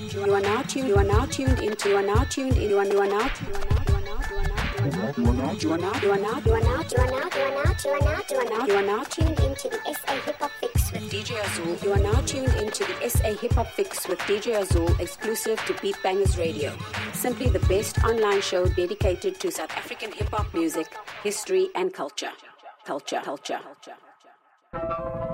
[0.00, 0.88] You are now tuned.
[0.88, 1.90] You are now tuned into.
[1.90, 2.70] You are now tuned in.
[2.70, 3.30] You are, you are now.
[4.80, 5.12] You are now.
[5.12, 5.52] You are now.
[5.60, 6.00] You are now.
[6.00, 6.40] You are now.
[6.40, 6.80] You are now.
[6.82, 7.28] You are now.
[8.30, 8.66] You are now.
[8.66, 9.04] You are now.
[9.04, 11.76] Tuned into the SA Hip Hop Fix with DJ Azul.
[11.86, 15.74] You are now tuned into the SA Hip Hop Fix with DJ Azul, exclusive to
[15.82, 16.72] Beat Bangers Radio.
[17.12, 20.86] Simply the best online show dedicated to South African hip hop music,
[21.22, 22.32] history, and culture.
[22.86, 23.20] Culture.
[23.22, 23.60] Culture.
[24.72, 25.29] Culture.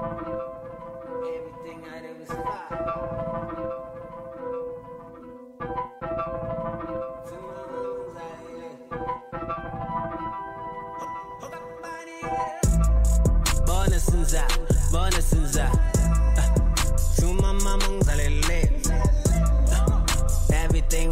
[14.26, 14.42] sinza
[14.92, 16.98] bona sinza ah, ah.
[17.20, 18.70] Suma mamang zalele
[19.72, 20.02] ah,
[20.64, 21.10] Everything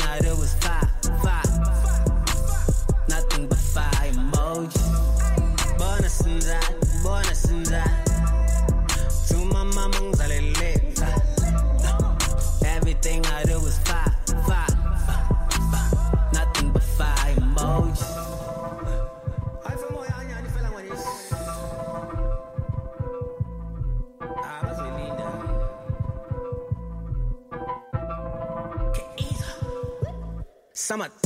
[30.84, 31.23] Samat.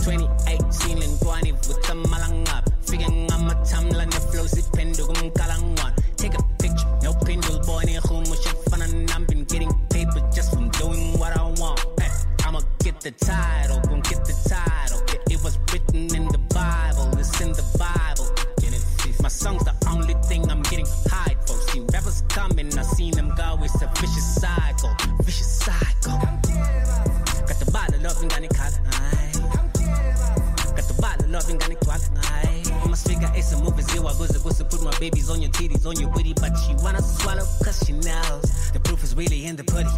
[33.51, 36.35] It's a movie ziwa kuze kuse put my babies on your titties on your booty
[36.35, 39.89] but she wanna swallow cause she knows the proof is really in the pudding.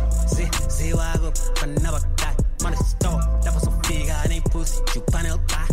[0.69, 5.39] Ziwa go panaba guy money store that was so big I ain't pussy you panel
[5.49, 5.73] back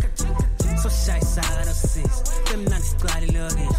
[0.82, 3.77] so shy side of sis them not squad luggage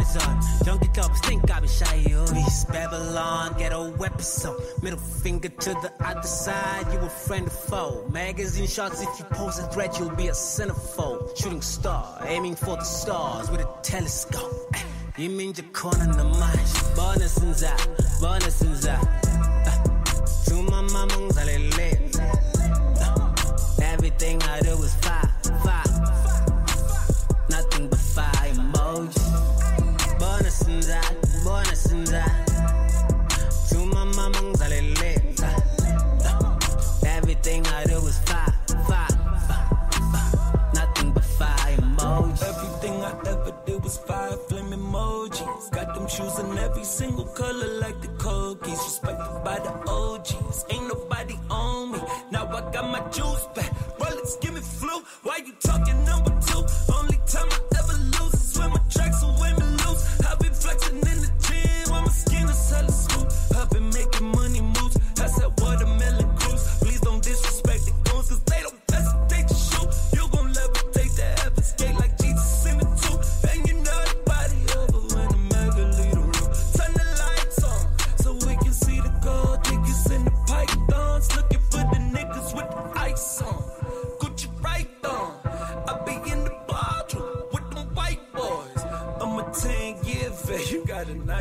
[0.00, 5.48] arm don't get up think I've been shy of this Babylon ghetto episode middle finger
[5.48, 6.92] to the other side.
[6.92, 8.06] You a friend or foe.
[8.10, 11.36] Magazine shots if you pose a threat you'll be a centerfold.
[11.36, 14.52] Shooting star aiming for the stars with a telescope.
[14.74, 14.82] Eh,
[15.18, 17.80] you mean your corner the match bonus and that
[18.20, 19.02] bonus and that
[20.46, 21.90] to my mama ngizalele
[23.82, 25.30] everything I do is fire
[25.62, 25.93] fire
[37.46, 38.54] everything I do is fire
[38.88, 39.08] fire
[39.48, 39.68] fire
[40.12, 45.70] fire nothing but fire emoji Everything I ever did was fire flame emojis.
[45.70, 48.78] Got them shoes in every single color like the cookies.
[48.78, 50.64] Respected by the OGs.
[50.70, 51.98] Ain't nobody on me.
[52.30, 53.70] Now I got my juice back.
[53.98, 55.02] Rolex, give me flu.
[55.22, 56.33] Why you talking number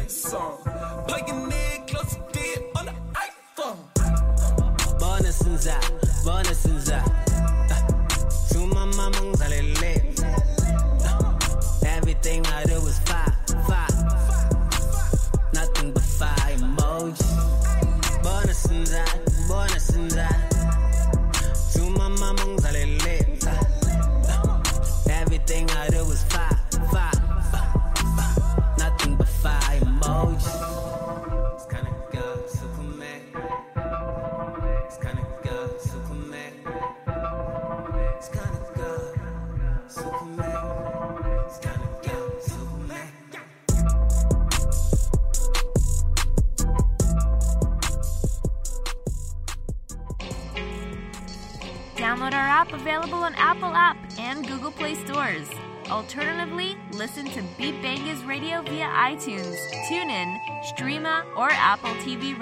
[0.03, 0.59] Scheiß-Song.
[1.07, 2.17] Pioneer, close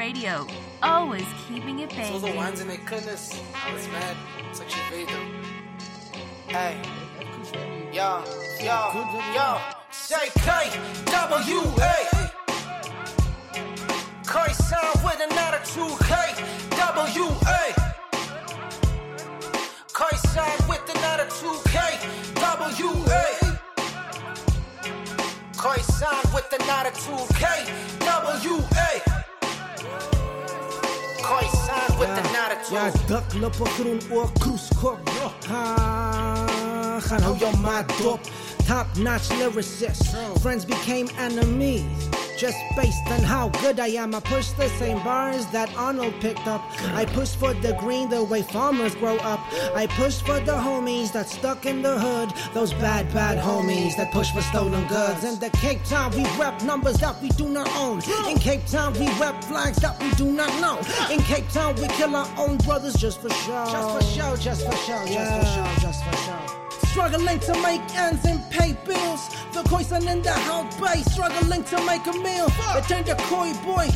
[0.02, 0.48] Radio,
[0.82, 2.06] always keeping it baby.
[2.06, 4.18] So the ones in their goodness, I was mad,
[4.50, 5.16] It's such a video.
[6.48, 6.82] Hey,
[7.94, 8.24] yo,
[8.60, 9.06] yo,
[9.36, 9.60] yo,
[10.10, 11.22] JKWA.
[14.26, 17.62] Curry sound with an attitude, KWA.
[19.94, 23.26] Curry sound with an attitude, KWA.
[25.60, 27.30] Curry sound with an attitude,
[28.00, 29.21] KWA.
[32.72, 33.08] Ja, attitude.
[33.08, 35.00] duiklippen groen oor kroeskop.
[35.48, 35.76] Ha,
[37.00, 38.20] gaan hou jou.
[38.66, 40.42] Top notch lyricist.
[40.42, 42.10] Friends became enemies.
[42.38, 46.48] Just based on how good I am, I push the same bars that Arnold picked
[46.48, 46.62] up.
[46.96, 49.40] I push for the green the way farmers grow up.
[49.76, 52.32] I push for the homies that stuck in the hood.
[52.56, 55.24] Those bad, bad homies that push for stolen goods.
[55.24, 58.02] In the Cape Town, we rep numbers that we do not own.
[58.28, 60.80] In Cape Town, we rep flags that we do not know.
[61.14, 63.66] In Cape Town, we kill our own brothers just for show.
[63.72, 66.61] Just for show, just for show, just for show, just for show.
[66.92, 69.30] Struggling to make ends and pay bills.
[69.54, 72.50] The Khoisan in the house bay, struggling to make a meal.
[72.74, 73.88] They turned the koi boy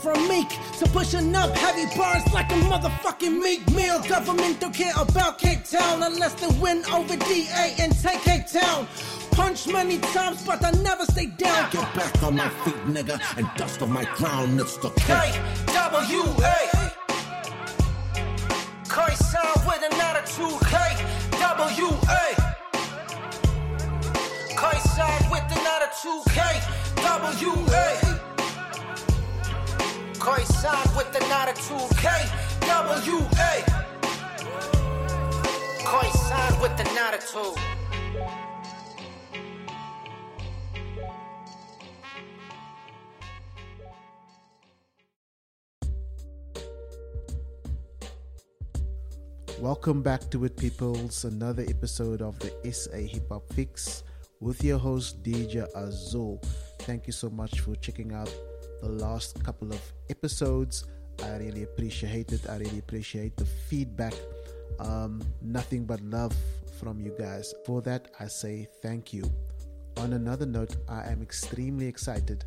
[0.00, 0.48] from meek
[0.78, 4.00] to pushing up heavy bars like a motherfucking meat meal.
[4.02, 8.86] Government don't care about Cape Town unless they win over DA and take Cape Town.
[9.32, 11.68] Punch many times, but I never stay down.
[11.72, 14.60] Get back on my feet, nigga, and dust on my crown.
[14.60, 15.32] It's the K.
[15.66, 16.92] K-W-A.
[18.84, 19.35] Khoisan
[26.06, 26.38] 2K
[27.02, 27.88] WA.
[30.20, 32.06] Coincide with the 92K,
[32.62, 33.54] WA.
[35.84, 37.54] Coincide with the 92.
[49.60, 51.24] Welcome back to it, peoples.
[51.24, 54.04] Another episode of the SA Hip Hop Fix
[54.40, 56.40] with your host DJ Azul.
[56.80, 58.32] Thank you so much for checking out
[58.82, 59.80] the last couple of
[60.10, 60.84] episodes.
[61.22, 62.48] I really appreciate it.
[62.48, 64.14] I really appreciate the feedback.
[64.78, 66.34] Um, nothing but love
[66.78, 67.54] from you guys.
[67.64, 69.24] For that, I say thank you.
[69.96, 72.44] On another note, I am extremely excited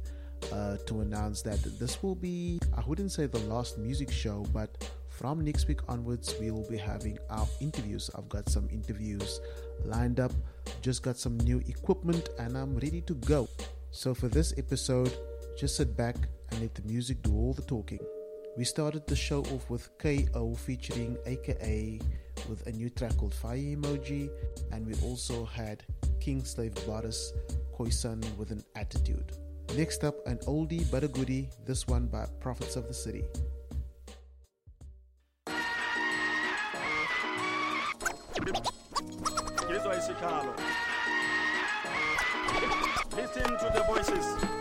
[0.53, 4.91] uh, to announce that this will be, I wouldn't say the last music show, but
[5.09, 8.09] from next week onwards, we will be having our interviews.
[8.15, 9.41] I've got some interviews
[9.85, 10.31] lined up,
[10.81, 13.47] just got some new equipment, and I'm ready to go.
[13.91, 15.15] So, for this episode,
[15.57, 16.15] just sit back
[16.51, 17.99] and let the music do all the talking.
[18.57, 21.99] We started the show off with KO featuring AKA
[22.49, 24.29] with a new track called Fire Emoji,
[24.71, 25.83] and we also had
[26.19, 27.33] King Slave Boris
[27.77, 29.31] Khoisan with an attitude.
[29.77, 33.23] Next up, an oldie but a goodie, this one by Prophets of Da City.
[39.69, 40.53] Ngizwa isikhalo
[43.15, 44.59] listen to the voices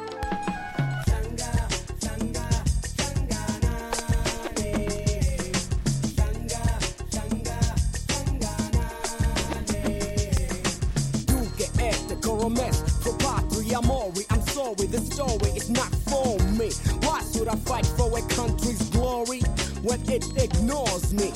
[14.90, 16.70] this story is not for me.
[17.02, 19.40] Why should I fight for a country's glory
[19.82, 21.32] when it ignores me?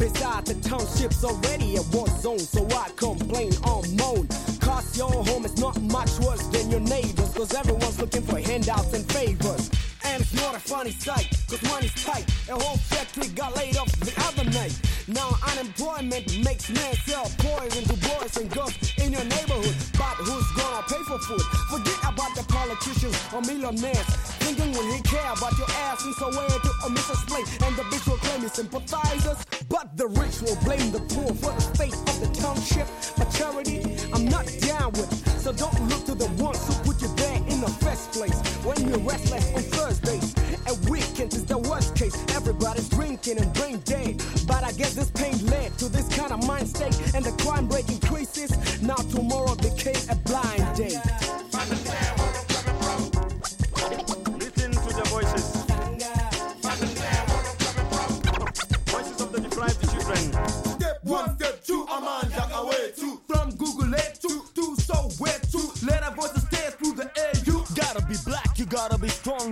[0.00, 4.26] Besides, the township's already a war zone, so I complain or moan.
[4.58, 8.94] Cause your home is not much worse than your neighbors, cause everyone's looking for handouts
[8.94, 9.68] and favors.
[10.04, 12.24] And it's not a funny sight, cause money's tight.
[12.48, 14.72] A whole factory got laid off the other night.
[15.06, 19.76] Now unemployment makes men sell poison to boys and girls in your neighborhood.
[20.00, 21.44] But who's gonna pay for food?
[21.68, 24.08] Forget about the politicians or millionaires.
[24.40, 27.20] Thinking will he care about your ass in some way to uh, a Mrs.
[27.28, 29.59] Slate and the bitch will claim his sympathizers.
[29.70, 32.88] But the rich will blame the poor for the fate of the township.
[33.16, 33.80] But charity,
[34.12, 35.08] I'm not down with.
[35.40, 38.36] So don't look to the ones who put you there in the first place.
[38.66, 40.34] When you're restless on Thursdays
[40.66, 42.16] and weekends is the worst case.
[42.34, 44.20] Everybody's drinking and brain dead.
[44.46, 47.14] But I guess this pain led to this kind of mind state.
[47.14, 48.82] And the crime rate increases.
[48.82, 50.98] Now tomorrow became a blind date.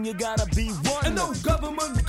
[0.08, 1.04] You gotta be one.
[1.04, 2.06] and no government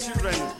[0.00, 0.59] children.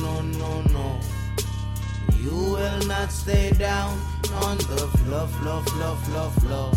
[0.00, 1.00] No, no, no.
[2.20, 3.98] You will not stay down
[4.42, 6.72] on the floor, floor, floor, floor, floor.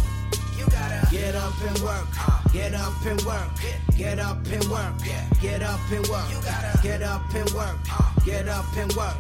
[0.58, 2.42] You gotta get up and work, uh.
[2.52, 3.50] get up and work,
[3.98, 4.94] get up and work,
[5.42, 8.12] get up and work, you gotta get up and work, uh.
[8.26, 9.16] get up and work,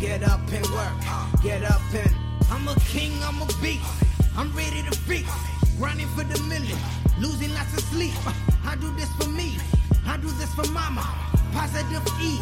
[0.00, 1.36] get up and work, uh.
[1.42, 2.14] get up and.
[2.48, 3.84] I'm a king, I'm a beast,
[4.36, 5.28] I'm ready to feast,
[5.78, 6.78] grinding for the million,
[7.18, 8.14] losing lots of sleep.
[8.64, 9.58] I do this for me,
[10.06, 11.35] I do this for mama.
[11.52, 12.40] Positive E,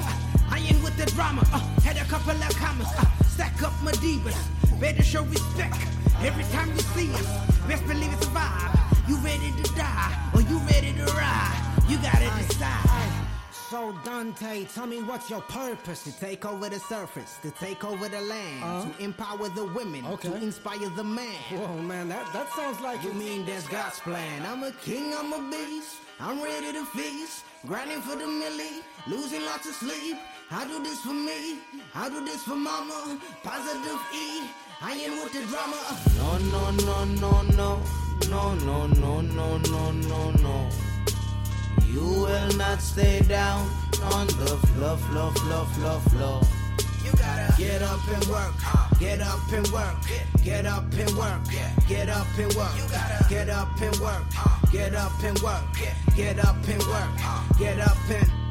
[0.51, 1.43] I ain't with the drama.
[1.53, 4.37] Uh, had a couple of commas, uh, stack up my divas,
[4.81, 5.77] better show respect
[6.23, 7.27] every time you see us.
[7.69, 9.09] Best believe it's a vibe.
[9.09, 11.61] You ready to die or you ready to ride?
[11.89, 13.04] You gotta decide.
[13.75, 16.05] So Dante, tell me what's your purpose?
[16.05, 18.87] To take over the surface, to take over the land, Uh-huh.
[18.87, 20.29] to empower the women, Okay.
[20.29, 21.35] to inspire the man.
[21.51, 24.47] Whoa, man, that, that sounds like You mean that's God's plan?
[24.47, 25.97] I'm a king, I'm a beast.
[26.21, 28.79] I'm ready to feast, grinding for the millie,
[29.09, 30.19] losing lots of sleep.
[30.53, 31.59] I do this for me,
[31.97, 33.19] I do this for mama.
[33.43, 34.27] Positive E,
[34.83, 35.81] I ain't with the drama.
[36.21, 37.71] No, no, no, no, no,
[38.31, 40.71] no, no, no, no, no, no, no.
[41.95, 43.71] You will not stay down
[44.03, 46.41] on the floor, floor, floor, floor, floor.
[47.05, 48.89] You gotta get up and work, uh.
[48.99, 49.95] get up and work,
[50.43, 51.41] get up and work,
[51.87, 54.59] get up and work, you gotta get up and work, uh.
[54.73, 55.63] get up and work,
[56.17, 57.45] get up and work, uh.
[57.61, 58.44] get up and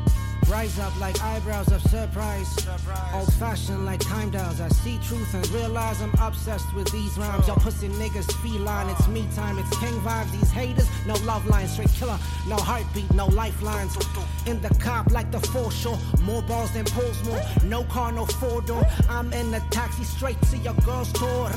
[0.50, 2.67] Rise up like eyebrows of surprise.
[3.13, 4.59] Old fashioned like time dials.
[4.59, 7.47] I see truth and realize I'm obsessed with these rhymes.
[7.47, 8.89] Yo, pussy niggas feline.
[8.89, 9.57] It's me time.
[9.57, 10.31] It's king vibes.
[10.31, 11.71] These haters, no love lines.
[11.73, 13.97] Straight killer, no heartbeat, no lifelines.
[14.45, 15.97] In the cop like the foreshore.
[16.21, 17.41] More balls than poles, more.
[17.63, 18.85] No car, no four door.
[19.09, 21.50] I'm in the taxi straight to your girl's door.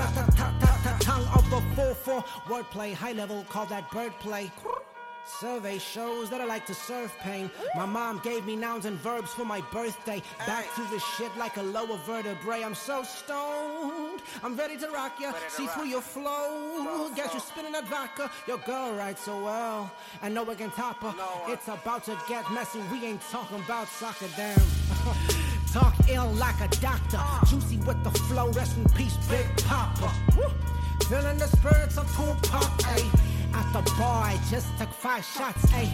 [1.00, 2.24] Tongue of the 4-4.
[2.48, 4.50] Wordplay, high level, call that bird play.
[5.26, 7.50] Survey shows that I like to serve pain.
[7.74, 10.22] My mom gave me nouns and verbs for my birthday.
[10.46, 12.62] Back to the shit like a lower vertebrae.
[12.62, 14.22] I'm so stoned.
[14.42, 15.32] I'm ready to rock ya.
[15.48, 17.10] See through your flow.
[17.16, 18.30] Guess you spinning that vodka.
[18.46, 19.90] Your girl writes so well.
[20.22, 21.14] I know we can top her.
[21.48, 22.78] It's about to get messy.
[22.92, 24.58] We ain't talking about soccer, damn.
[25.72, 27.18] Talk ill like a doctor.
[27.20, 27.44] Uh.
[27.46, 28.50] Juicy with the flow.
[28.52, 30.12] Rest in peace, Big Papa.
[30.36, 30.44] Woo.
[31.08, 32.62] Feeling the spirits of Tupac,
[32.94, 33.35] ayy.
[33.54, 35.90] At the bar, I just took five shots, ayy.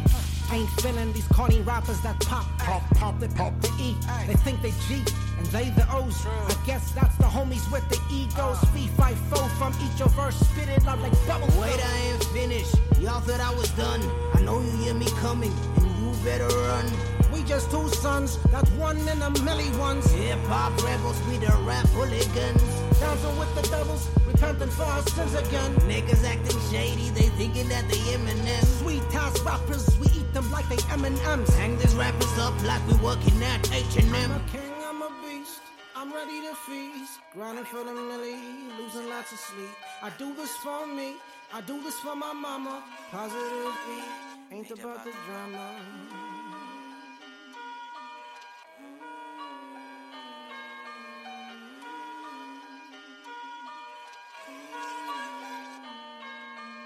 [0.53, 3.97] Ain't feeling these corny rappers that pop, pop, pop, they pop the E.
[4.27, 5.03] They think they G,
[5.39, 6.27] and they the O's.
[6.27, 8.59] I guess that's the homies with the egos.
[8.63, 8.67] Uh.
[8.67, 11.49] Fee, five, four from each of verse, spit it out like bubble.
[11.61, 12.75] Wait, I ain't finished.
[13.01, 14.03] Y'all thought I was done.
[14.35, 16.87] I know you hear me coming, and you better run.
[17.33, 20.11] We just two sons, got one in a million ones.
[20.13, 22.63] Hip hop rebels, we the rap hooligans.
[23.01, 24.07] Dancing with the devils,
[24.43, 25.75] repenting for our sins again.
[25.89, 28.65] Niggas acting shady, they thinking that they Eminem.
[28.81, 31.55] Sweet ass rappers, we eat them like they M&M's.
[31.55, 34.15] Hang these rappers up like we working at H&M.
[34.15, 35.61] I'm a king, I'm a beast.
[35.95, 37.21] I'm ready to feast.
[37.33, 38.37] Grinding for the millie,
[38.79, 39.71] losing lots of sleep.
[40.03, 41.15] I do this for me.
[41.53, 42.83] I do this for my mama.
[43.11, 46.22] Positive beat, ain't about the drama.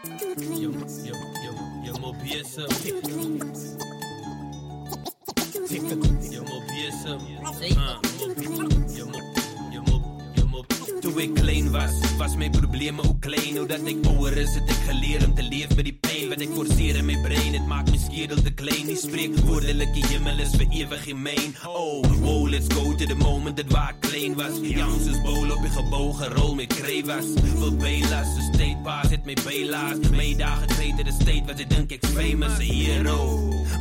[0.06, 1.52] Yo, yo, yo,
[1.84, 2.62] yo, mo piesa.
[6.30, 7.18] Yo, mo piesa.
[7.76, 8.00] Ah,
[8.50, 8.75] mo
[11.16, 11.22] mo.
[11.22, 13.54] Toe ek klein was, was my probleme ook klein.
[13.54, 16.42] Nou dat ek ouer is, het ek geleer om te leef met die pyn wat
[16.44, 17.54] ek forceer in my brein.
[17.56, 18.84] Het maak my skedel te klein.
[18.90, 21.54] Die spreekwoordelik die hemel is vir ewig gemeen.
[21.64, 24.60] Oh, wow, let's go to the moment dat waar ek klein was.
[24.60, 27.32] Jans is bol op die gebou gerol met kry was.
[27.62, 30.04] Wil bylas, so state pass het my bylaas.
[30.12, 33.18] My dae gekry te die state wat ek dink ek's famous, a hero.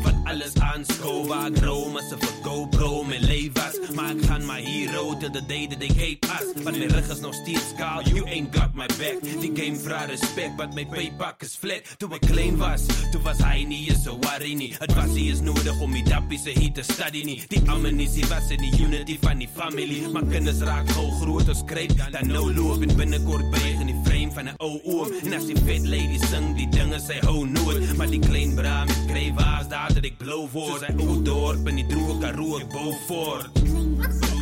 [0.06, 3.76] Wat alles aanskou waar ek droom as 'n GoPro my lewe was.
[3.96, 6.64] Maar ek gaan my hero till the day that they hate us.
[6.64, 9.18] Want my rug is nog steeds kaal, you ain't got my back.
[9.42, 11.82] Die game vra respect, but my payback is flat.
[11.98, 14.70] Toe ek klein was, toe was hy nie eens so worry nie.
[14.78, 17.40] Het was nie eens nodig om die dappies se hit te study nie.
[17.50, 20.04] Die ammunisie was in die unity van die family.
[20.14, 23.98] Maar kinders raak gou groot as skryf, dan nou loop en binnekort buig in die
[24.06, 25.18] frame van 'n ou oom.
[25.24, 28.86] En as die vet lady sing die dinge sy hou nooit, maar die klein bra
[28.86, 30.86] met kry was daar dat ek blou word.
[30.86, 34.35] Sy ou dorp in die droë karoo ek bou voort.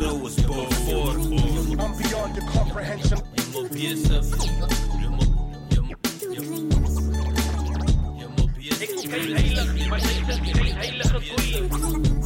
[0.00, 0.66] Jou vrou is bou.
[1.78, 3.18] I'm beyond your comprehension.
[3.36, 4.24] Jy moet besig.
[5.00, 5.30] Jy moet
[5.72, 5.80] jy
[11.68, 12.19] moet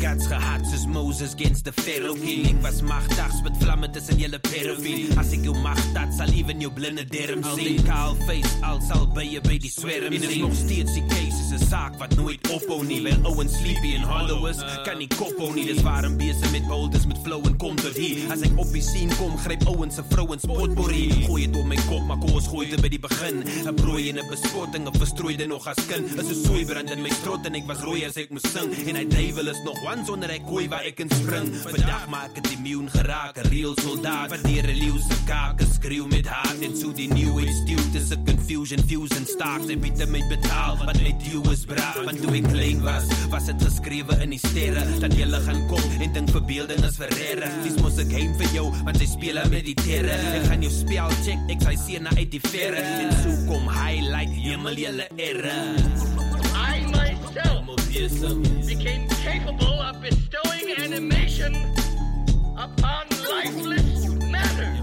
[0.00, 4.38] Gats gehad soos Moses against the Pharaoh king Ek was magdags met vlamme tussen julle
[4.40, 8.16] pedofiel As ek jou macht had, sal even jou blinde derm sien Al die kaal
[8.24, 11.36] face, al sal by jy by die swerm sien En is nog steeds die case,
[11.44, 15.10] is een saak wat nooit ophou nie Wel ouwens sleepy en hollow is, kan nie
[15.18, 18.46] kop hou nie Dis waarom bezig met boulders, met flow en kom tot hier As
[18.46, 21.02] ek op die scene kom, gryp ouwens se vrouwens potpourri.
[21.26, 23.42] Gooi het op my kop, maar koos gooi dit by die begin.
[23.66, 27.10] Een brooi en een bespotting, een verstrooide nog as kind Is een soeibrand in my
[27.20, 30.04] strot en ek was rooi as ek moes sing En hy duivel is nog one
[30.06, 31.48] sonder ek kooi waar ek in spring.
[31.64, 34.30] Vandag maak het immuun geraak, een real soldaat.
[34.30, 36.60] Waardeer een leeuw se kaak, een skreeuw met haat.
[36.62, 39.66] En so die new age stuw tussen confusion, fusion, staaks.
[39.72, 41.98] En bied my betaal, wat my duw is braaf.
[42.06, 44.84] Want toe ek klein was, was het geskrewe in die sterre.
[45.02, 48.66] Dat jylle gaan kom en dink verbeelding is verrere Lies mos ek heim vir jou,
[48.86, 52.14] want sy speel met die terre Ek gaan jou spel check, ek sy sê na
[52.18, 52.82] uit die verre.
[53.02, 55.58] En so kom highlight, hemel jylle erre
[56.54, 61.54] I myself became capable of bestowing animation
[62.56, 64.76] upon lifeless matter.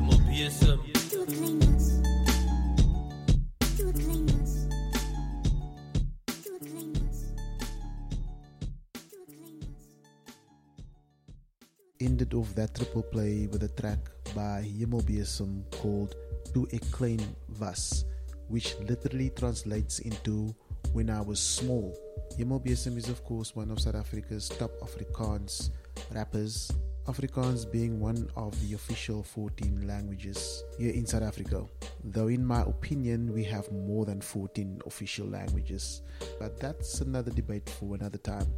[11.99, 13.99] Ended off that triple play with a track
[14.33, 16.15] by Hemelbesem called
[16.53, 17.19] Toe Klein
[17.60, 18.05] Was,
[18.47, 20.55] which literally translates into
[20.93, 22.07] When I Was Small.
[22.37, 25.71] Hemelbesem is, of course, one of South Africa's top Afrikaans
[26.11, 26.71] rappers.
[27.07, 31.65] Afrikaans being one of the official 14 languages here in South Africa.
[32.03, 36.01] Though, in my opinion, we have more than 14 official languages.
[36.37, 38.53] But that's another debate for another time.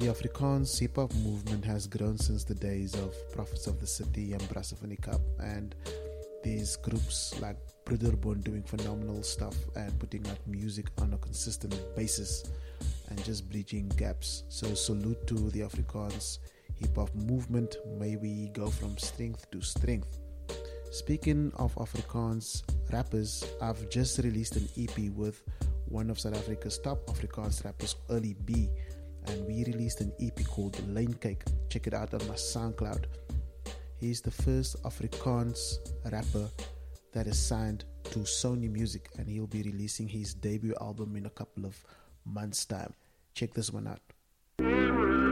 [0.00, 4.32] The Afrikaans hip hop movement has grown since the days of Prophets of Da City
[4.32, 5.74] and Brass Cup, and
[6.42, 12.44] these groups like Broederbond doing phenomenal stuff and putting out music on a consistent basis
[13.08, 14.44] and just bridging gaps.
[14.48, 16.38] So, salute to the Afrikaans
[16.76, 17.76] hip hop movement.
[17.98, 20.18] May we go from strength to strength.
[20.90, 25.42] Speaking of Afrikaans rappers, I've just released an EP with
[25.86, 28.70] one of South Africa's top Afrikaans rappers, Early B,
[29.26, 31.42] and we released an EP called Lane Cake.
[31.68, 33.04] Check it out on my SoundCloud.
[33.98, 35.78] He's the first Afrikaans
[36.10, 36.48] rapper
[37.14, 41.30] that is signed to Sony Music, and he'll be releasing his debut album in a
[41.30, 41.82] couple of
[42.24, 42.92] months' time.
[43.34, 45.23] Check this one out.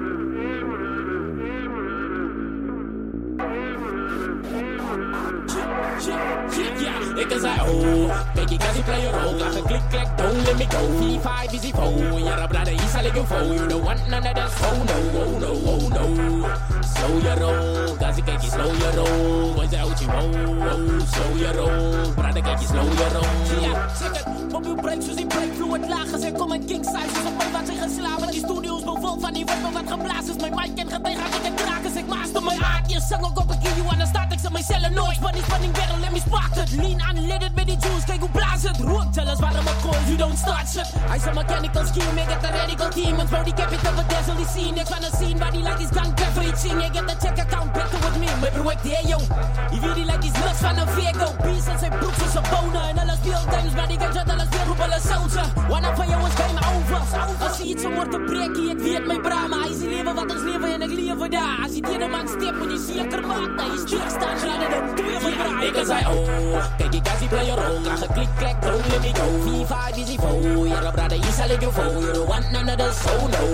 [6.55, 10.09] Yeah, ik is oh, kijk ik als ik play your role, got a click click,
[10.17, 10.79] don't let me go.
[10.99, 14.35] V5 is foe, you're a brother, he's a little foe, you don't want none of
[14.35, 16.73] that, oh no, oh no, oh no.
[17.03, 19.55] So you roll, Quase que slow your roll.
[19.55, 20.29] Pois é o te wow,
[20.61, 22.13] wow, slow your roll.
[22.15, 23.63] Brada que slow your roll.
[23.63, 24.53] Ja, check het.
[24.53, 26.19] Mobiel breekt zoals die breakthrough het lager.
[26.19, 28.31] Zij komen king sizes op mij wat zijn geslagen.
[28.31, 30.41] Die studio's bewolkt van die webben wat geblazen is.
[30.41, 31.97] Mijn mic en getegen, ik en kraken.
[31.97, 32.91] Ik master mijn aard.
[32.91, 33.61] Je zang ook op een.
[33.63, 35.17] You aan de start, ik mijn cellen nooit.
[35.17, 36.71] Spanning, spanning, battle, let me spark het.
[36.71, 38.77] Lean unleaded met die juice, kijk hoe blaas het.
[38.77, 40.89] Rook, tell us waarom ik call, you don't start shit.
[41.15, 43.17] Is een mechanical scheme, ik get a radical team.
[43.17, 44.81] Want bro, die cap it up, bedazzle die scene.
[44.81, 46.81] Ik van een scene waar die like is clever iets zien.
[46.81, 48.51] Ik get the check account better with me.
[48.51, 49.19] Bro, ik die yo.
[49.81, 51.27] Weet die like is nuts van een Virgo.
[51.43, 52.89] Beast en zijn broek zoals een bonen.
[52.89, 53.89] En alles veel times, maar
[58.11, 59.59] wordt te breken, ik weet mijn brama.
[59.61, 61.59] Hij is leven wat ons leven en ik leven daar.
[61.63, 63.59] Als je die man stip, moet je zeker maken.
[63.59, 65.67] Hij is stilstaan, graden dan doe je mijn braai.
[65.67, 67.83] Ik zei oh, kijk ik als die player rol.
[67.83, 69.27] Graag een klik, klek, don't let me go.
[69.45, 72.01] V5 is die foe, you're a brother, you sell it you foe.
[72.01, 73.45] You don't want none of this, so no,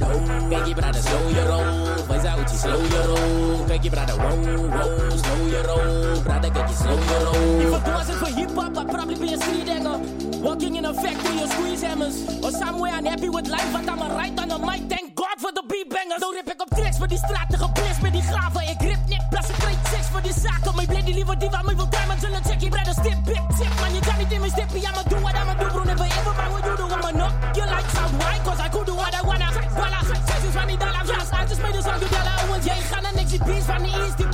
[0.00, 0.48] no, no.
[0.48, 2.06] Kijk je brother, slow your roll.
[2.08, 3.64] Boys out, you slow your roll.
[3.66, 6.22] Kijk je brother, wow, wow, slow your roll.
[6.22, 7.60] Brother, kijk je slow your roll.
[7.60, 10.27] If it wasn't for hip hop, I'd probably be a street digger.
[10.42, 12.16] Working in a factory or squeeze hammers.
[12.44, 14.80] Or somewhere unhappy with life, but I'm a right on the mic.
[14.88, 16.20] Thank God for the beat bangers.
[16.20, 18.62] Zo rip ik op tracks met die straten geblist met die graven.
[18.68, 20.74] Ik rip net, plus ik kreeg seks voor die zaken.
[20.74, 22.68] Mijn blade die liever die waar mij wil diamonds in een checkie.
[22.68, 23.92] Brother, stip, big tip, man.
[23.94, 24.82] Je kan niet in mijn stippie.
[24.88, 25.82] I'ma do what I'ma do, bro.
[25.84, 26.84] Never ever mind what you do.
[26.96, 28.10] I'ma knock your lights out.
[28.20, 28.36] Why?
[28.46, 29.48] Cause I could do what I wanna.
[29.78, 31.02] Voila, sessies van die dollar.
[31.12, 32.36] Yes, I just made a song, you dollar.
[32.68, 34.28] Jij gaat naar niks, die beats van die East, die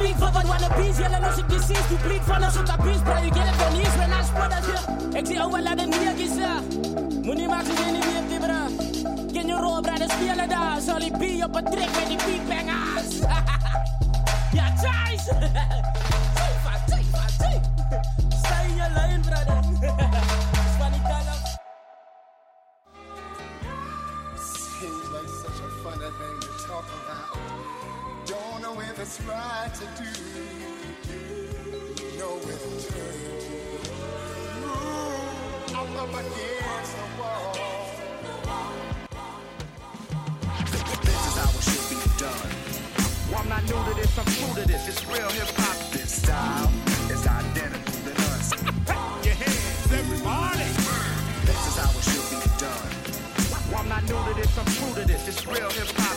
[0.00, 0.98] speak for what wanna beats.
[0.98, 3.02] Jelle los ik die seas, die bleed ons op dat beats.
[3.02, 4.52] Bro, you get it van East, when I spot.
[5.14, 8.60] Ik zie ook wel aan de niet maken, geen niet meer, die bra.
[9.32, 10.80] Ken je rol, bro, de spelen daar.
[10.80, 13.18] Sorry, B op een trick die beatbangers.
[14.52, 15.24] ja, Thijs.
[16.38, 17.58] Tifa, Tifa, Tifa.
[18.42, 19.58] Stay in je lane, brother.
[24.80, 27.79] Seems like such a funny thing to talk about.
[28.26, 30.10] Don't know if it's right to do.
[32.52, 33.20] It's right.
[34.62, 37.54] Ooh, I'm up against the wall.
[41.02, 42.50] This is how it should be done.
[43.30, 44.88] Well, I'm not new to this, I'm true to this.
[44.88, 45.76] It's real hip hop.
[45.92, 46.70] This style
[47.10, 48.46] is identical to us.
[49.24, 50.68] Your hands, everybody.
[51.46, 52.90] This is how it should be done.
[53.70, 55.28] Well, I'm not new to this, I'm true to this.
[55.28, 56.09] It's real hip hop.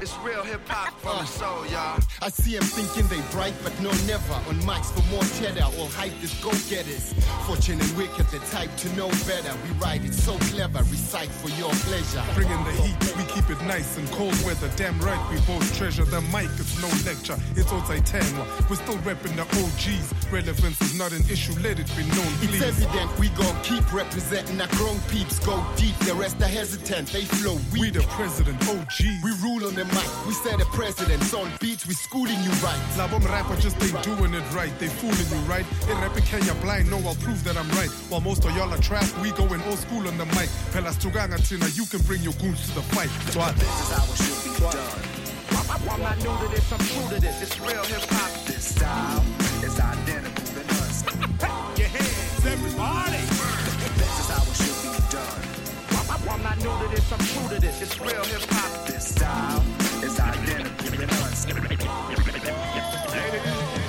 [0.00, 2.03] It's real hip hop from the soul, y'all.
[2.24, 4.32] I see 'em thinking they bright, but no, never.
[4.48, 7.12] On mics for more cheddar, all hype is go-getters.
[7.46, 9.52] Fortune and Wikid, the type to know better.
[9.62, 12.24] We write it so clever, recite for your pleasure.
[12.34, 14.70] Bringing the heat, we keep it nice and cold weather.
[14.76, 16.48] Damn right, we both treasure the mic.
[16.56, 18.46] It's no lecture, it's all Titania.
[18.70, 20.06] We're still repping the OGs.
[20.32, 22.62] Relevance is not an issue, let it be known, It's please.
[22.62, 25.38] evident we gon' keep representing our grown peeps.
[25.40, 27.12] Go deep, the rest are hesitant.
[27.12, 29.20] They flow We the president, OGs.
[29.22, 30.08] We rule on the mic.
[30.26, 31.86] We set the precedence on beats.
[31.86, 32.78] We schooling you right.
[32.94, 34.70] Labom rapper just ain't doing it right.
[34.78, 35.66] They fooling you, right?
[35.90, 37.90] In rapping Kenya blind, no, I'll prove that I'm right.
[38.08, 40.48] While most of y'all are trash, we going old school on the mic.
[40.70, 43.10] Pelas Tuganga Tina, you can bring your goons to the fight.
[43.34, 43.54] Twat.
[43.58, 45.02] This is how it should be done.
[45.90, 47.42] I'm not new to this, I'm true to this.
[47.42, 48.30] It's real hip hop.
[48.46, 49.24] This style
[49.66, 51.02] is identical to us.
[51.74, 53.22] Your hands, everybody.
[53.98, 55.42] This is how it should be done.
[56.30, 57.82] I'm not new to this, I'm true to this.
[57.82, 58.86] It's real hip hop.
[58.86, 59.83] This style
[60.46, 60.66] ladies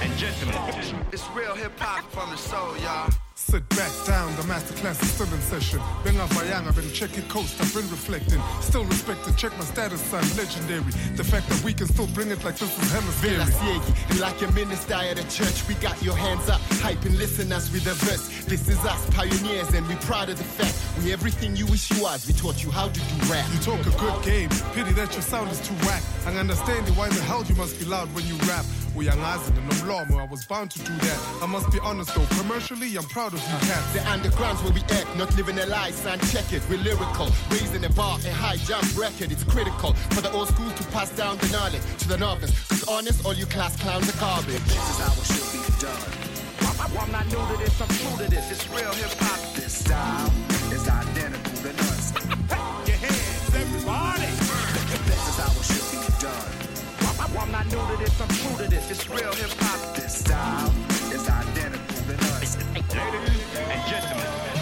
[0.02, 3.25] and gentlemen, It's real hip hop from the soul, y'all.
[3.46, 5.80] Sit back down, the masterclass is still in session.
[6.04, 8.42] Been off my young, I've been checking coast, I've been reflecting.
[8.60, 10.92] Still respected, check my status, son, legendary.
[11.16, 13.38] The fact that we can still bring it like this is scary.
[13.38, 15.68] Siegi, like your minister at a church.
[15.68, 18.46] We got your hands up, hyping listeners with a verse.
[18.46, 22.02] This is us, pioneers, and we proud of the fact we everything you wish you
[22.02, 22.26] was.
[22.26, 23.46] We taught you how to do rap.
[23.54, 26.02] You talk a good game, pity that your sound is too whack.
[26.26, 28.66] I understand why the hell you must be loud when you rap.
[28.96, 31.20] We young and no I was bound to do that.
[31.42, 33.92] I must be honest though, commercially I'm proud of you cats.
[33.92, 36.18] The underground's where we act, not living a lie, son.
[36.32, 37.28] Check it, we're lyrical.
[37.52, 41.10] Raising the bar, a high jump record, it's critical for the old school to pass
[41.12, 42.52] down the knowledge to the novice.
[42.70, 44.64] Cause honest, all you class clowns are garbage.
[44.64, 46.26] This is how it should be done.
[46.62, 48.50] Well, I'm not new to this, I'm true to this.
[48.50, 49.56] It's real hip hop.
[49.56, 50.32] This style
[50.72, 52.14] is identical to us.
[52.88, 54.32] Your hands, everybody.
[55.04, 56.65] This is how it should be done.
[57.36, 58.90] Well, I'm not new to this, I'm true to this.
[58.92, 59.94] It's real hip hop.
[59.94, 60.74] This style
[61.12, 62.56] is identical to us.
[62.56, 64.55] ladies and gentlemen,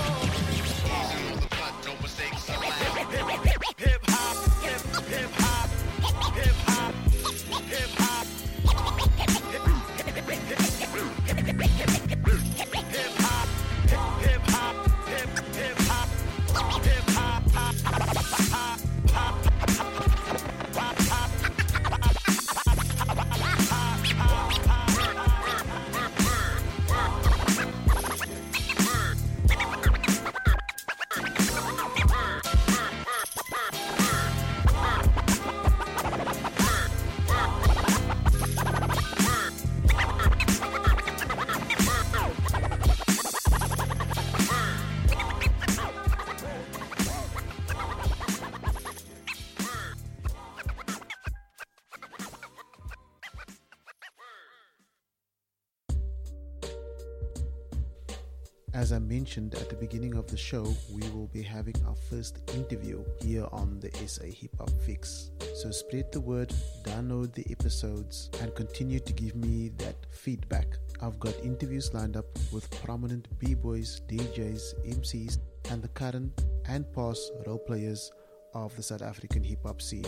[59.34, 63.48] mentioned at the beginning of the show, we will be having our first interview here
[63.52, 65.32] on the SA Hip Hop Fix.
[65.56, 70.68] So spread the word, download the episodes, and continue to give me that feedback.
[71.02, 75.40] I've got interviews lined up with prominent b-boys, DJs, MCs,
[75.72, 76.32] and the current
[76.68, 78.12] and past role players
[78.54, 80.06] of the South African hip hop scene.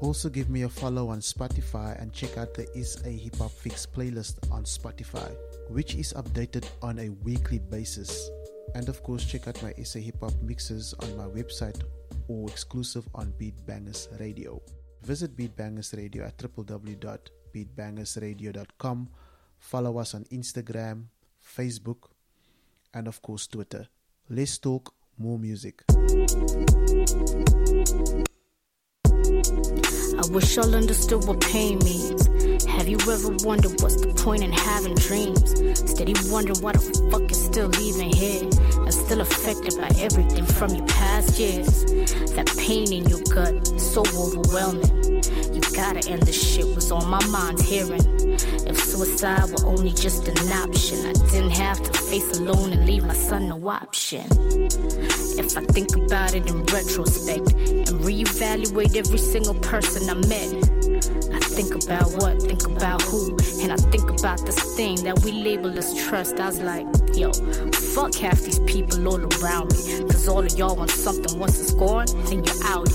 [0.00, 3.86] Also, give me a follow on Spotify and check out the SA Hip Hop Fix
[3.86, 5.34] playlist on Spotify,
[5.70, 8.28] which is updated on a weekly basis.
[8.74, 11.82] And of course, check out my SA Hip Hop mixes on my website
[12.28, 14.62] or exclusive on Beat Bangers Radio.
[15.02, 19.08] Visit Beat Bangers Radio at www.beatbangersradio.com.
[19.58, 21.04] Follow us on Instagram,
[21.44, 22.10] Facebook,
[22.94, 23.86] and of course, Twitter.
[24.28, 25.82] Let's talk more music.
[30.20, 32.29] I wish y'all understood what pain means.
[32.80, 35.50] Have you ever wondered what's the point in having dreams?
[35.90, 40.74] Steady wondering why the fuck is still even here and still affected by everything from
[40.74, 41.84] your past years.
[42.32, 45.20] That pain in your gut, is so overwhelming.
[45.52, 48.00] You gotta end this shit was on my mind hearing.
[48.64, 53.04] If suicide were only just an option, I didn't have to face alone and leave
[53.04, 54.24] my son no option.
[55.36, 60.69] If I think about it in retrospect and reevaluate every single person I met,
[61.62, 65.76] think about what, think about who, and I think about this thing that we label
[65.76, 66.40] as trust.
[66.40, 67.32] I was like, yo,
[67.94, 71.74] fuck half these people all around me, cause all of y'all want something once it's
[71.74, 72.88] gone, then you're out.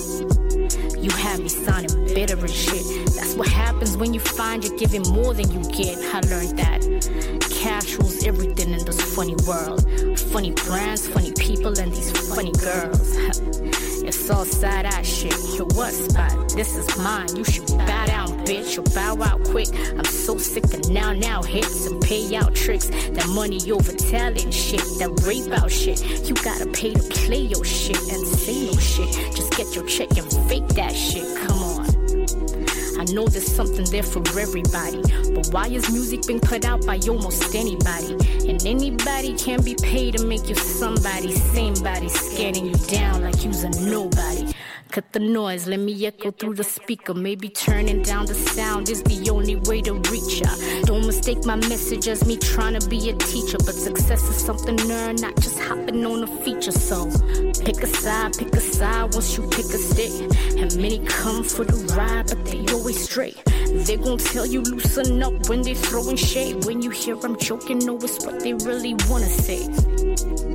[0.98, 2.84] You have me sounding bitter and shit.
[3.16, 6.00] That's what happens when you find you're giving more than you get.
[6.16, 6.82] I learned that.
[7.52, 9.86] Cash rules everything in this funny world.
[10.32, 13.16] Funny brands, funny people, and these funny girls.
[14.08, 15.34] It's all side eye shit.
[15.58, 16.50] Your what spot?
[16.50, 17.36] This is mine.
[17.36, 19.70] You should bow down, bitch, or bow out quick.
[19.98, 22.88] I'm so sick of now now hits and payout tricks.
[22.88, 26.00] That money over talent shit, that rape out shit.
[26.28, 29.12] You gotta pay to play your shit and say no shit.
[29.36, 31.26] Just get your check and fake that shit.
[31.38, 31.65] Come on.
[33.08, 35.00] I know there's something there for everybody.
[35.32, 38.14] But why is music being put out by almost anybody?
[38.50, 41.32] And anybody can be paid to make you somebody.
[41.32, 44.52] Same body scanning you down like you's a nobody.
[44.96, 47.14] Cut the noise, let me echo through the speaker.
[47.14, 50.48] Maybe turning down the sound is the only way to reach ya.
[50.86, 53.58] Don't mistake my message as me trying to be a teacher.
[53.58, 56.72] But success is something earned, not just hopping on a feature.
[56.72, 57.12] So
[57.66, 60.14] pick a side, pick a side once you pick a stick.
[60.58, 63.36] And many come for the ride, but they always straight.
[63.44, 66.64] They gon' tell you loosen up when they throwing shade.
[66.64, 70.55] When you hear I'm joking, know it's what they really wanna say.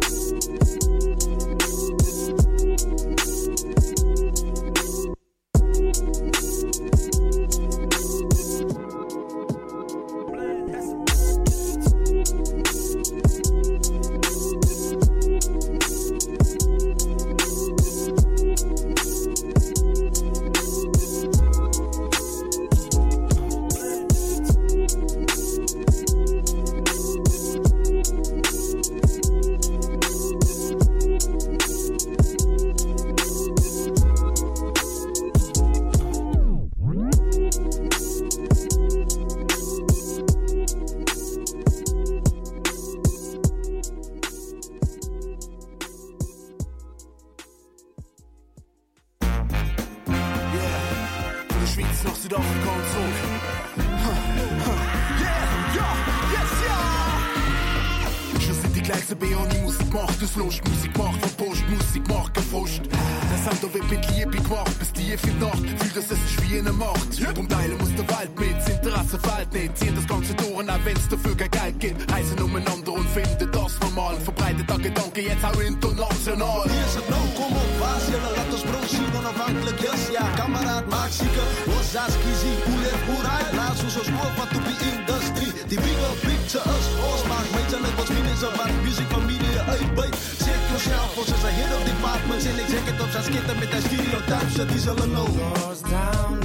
[75.31, 76.62] Der Gedanke jetzt auch international.
[76.64, 80.25] Hier is het nou, kom op, waar zullen laat ons brood zien, onafhankelijk, yes, ja,
[80.37, 84.49] kameraad, maak zieken, was als kiezie, hoe leeft hoe rijdt, laat zo zo spoor van
[84.55, 88.71] de industrie, die bigger picture us, ons maakt, weet je, net wat vrienden zo, maar
[88.83, 90.14] muziek van media uitbuit,
[90.45, 93.57] check yourself, ons is een hit op departments, en ik zeg het op zijn skitten
[93.62, 95.29] met de stereotypes, die zullen know.
[95.29, 96.37] Goes down,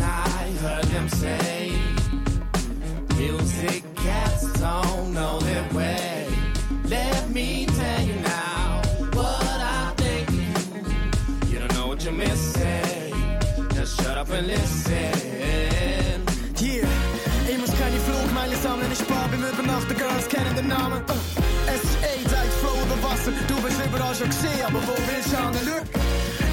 [0.41, 1.53] I heard them say
[3.17, 6.27] Music cats don't know their way.
[6.89, 8.54] Let me tell you now
[12.15, 13.13] missing
[13.75, 15.35] Just shut up and listen
[16.59, 16.87] Yeah,
[17.51, 21.03] immers kann die Flugmeile sammeln, ich spar beim Übernachten, Girls kennen den Namen.
[21.03, 21.13] Uh,
[21.67, 25.33] es ist AIDS, AIDS, Flow über Wasser, du bist überall schon gesehen, aber wo willst
[25.33, 25.53] du an?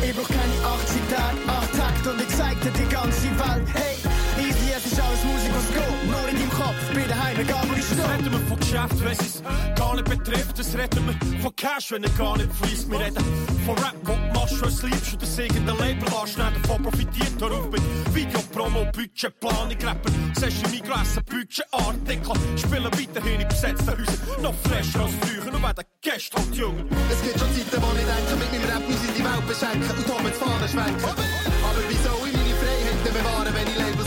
[0.04, 3.66] Ich brauch keine 80 Tage, 8 Takt und ich zeig dir die ganze Welt.
[3.72, 3.96] Hey,
[4.42, 7.74] easy, es ist alles Musik, was go, nur in deinem Kopf, bin daheim, egal wo
[7.78, 8.61] ich stehe.
[8.72, 9.42] Geschäft, wenn es
[9.76, 10.58] gar nicht betrifft.
[10.58, 12.90] Es reden wir von Cash, wenn er gar nicht fließt.
[12.90, 13.24] Wir reden
[13.66, 15.12] von Rap, wo du machst, was liebst.
[15.12, 17.32] Und das irgendein Label anschneiden, davon profitiert.
[17.38, 17.82] Darauf mit
[18.14, 22.32] Video, Promo, Budget, Planung, Rappen, Session, Migräsen, Budget, Artikel.
[22.56, 24.42] Spielen weiterhin in besetzten Häusern.
[24.42, 26.84] Noch fresher als früher, nur werden Gäste halt jünger.
[27.10, 29.98] Es gibt schon Zeiten, wo ich denke, mit meinem Rap muss ich die Welt beschenken
[29.98, 31.51] und damit Fahnen schwenken.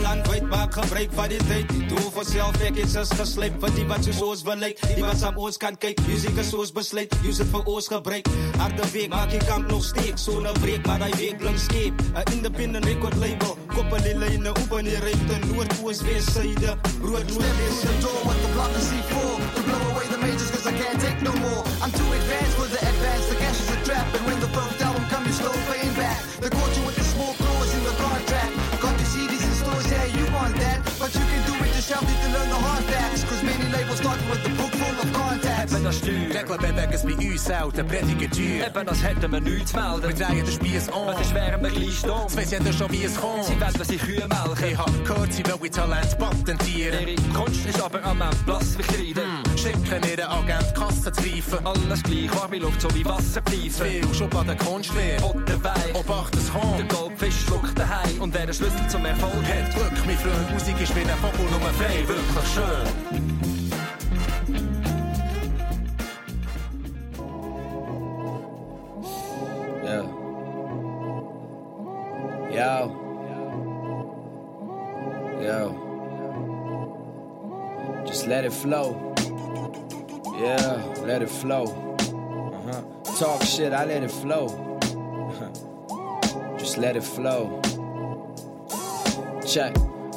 [0.00, 1.68] landwijd, maak gebruik van die tijd.
[1.68, 3.54] Die doel voor zelfwerkings is geslept.
[3.58, 6.04] Voor die wat je zoals beleid, die wat aan ons kan kijken.
[6.06, 8.26] Muziek is zoals besluit, use het voor ons gebruik.
[8.56, 10.24] Harde week maak je kamp nog steeds.
[10.24, 12.00] Zo'n break, maar hij week lang scheep.
[12.14, 15.46] Een independent record label, koppel die lijnen, open die ruimte.
[15.52, 17.96] Noord, oost, west, zijde, rood, noord, west.
[18.00, 21.20] door with the block and C4 To blow away the majors cause I can't take
[21.22, 22.65] no more I'm too advanced for
[36.36, 38.66] Das bewegen es bei uns selten, predigen teuer.
[38.66, 40.18] Eben das hätten wir nichts zu melden.
[40.18, 41.06] Wir drehen den Spieß um.
[41.06, 42.22] Das wären wir gleich stumm.
[42.22, 43.44] Jetzt weiss jeder schon, wie es kommt.
[43.44, 44.66] Sie wollen, dass ich Kühe melke.
[44.72, 47.08] Ich hab gehört, sie wollen Talent patentieren.
[47.08, 49.22] Ihre Kunst ist aber am Ende blass wie Kreide.
[49.22, 49.58] Hm.
[49.58, 51.66] Schicken ihren Agent Kassen zu greifen.
[51.66, 53.70] Alles gleich, warme Luft so wie Wasserpfeifen.
[53.70, 55.24] Viel Schubladen Kunstlehr.
[55.24, 55.94] Oder Wein.
[55.94, 56.78] Obacht, es kommt.
[56.78, 58.20] Der Goldfisch schluckt daheim.
[58.20, 59.74] Und wer den Schlüssel zum Erfolg hat.
[59.74, 63.35] Glück, mein Freund, Musik ist wie ein Vogel, nur frei, wirklich schön.
[72.56, 72.88] Yo.
[75.42, 75.60] Yo.
[78.06, 79.12] Just let it flow.
[80.40, 81.66] Yeah, let it flow.
[81.66, 82.82] Uh huh.
[83.18, 84.48] Talk shit, I let it flow.
[86.58, 87.60] Just let it flow.
[89.46, 89.76] Check.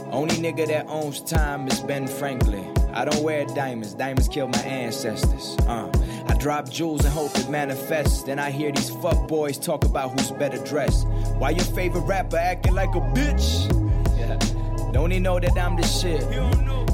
[0.10, 2.79] Only nigga that owns time is Ben Franklin.
[2.94, 5.56] I don't wear diamonds, diamonds killed my ancestors.
[5.68, 5.92] Uh,
[6.28, 8.24] I drop jewels and hope it manifests.
[8.24, 11.08] Then I hear these fuck boys talk about who's better dressed.
[11.38, 13.70] Why your favorite rapper acting like a bitch?
[14.18, 14.92] Yeah.
[14.92, 16.22] Don't he know that I'm the shit?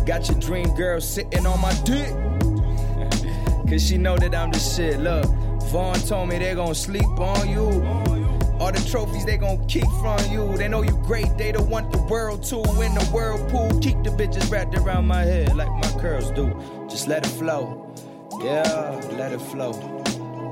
[0.05, 2.09] Got your dream girl sitting on my dick.
[3.69, 4.99] Cause she know that I'm the shit.
[4.99, 5.25] Look,
[5.71, 8.24] Vaughn told me they gon' sleep on you.
[8.59, 10.55] All the trophies they gon' keep from you.
[10.57, 12.57] They know you great, they don't want the world to.
[12.81, 16.55] In the whirlpool, keep the bitches wrapped around my head like my curls do.
[16.89, 17.93] Just let it flow.
[18.41, 19.71] Yeah, let it flow.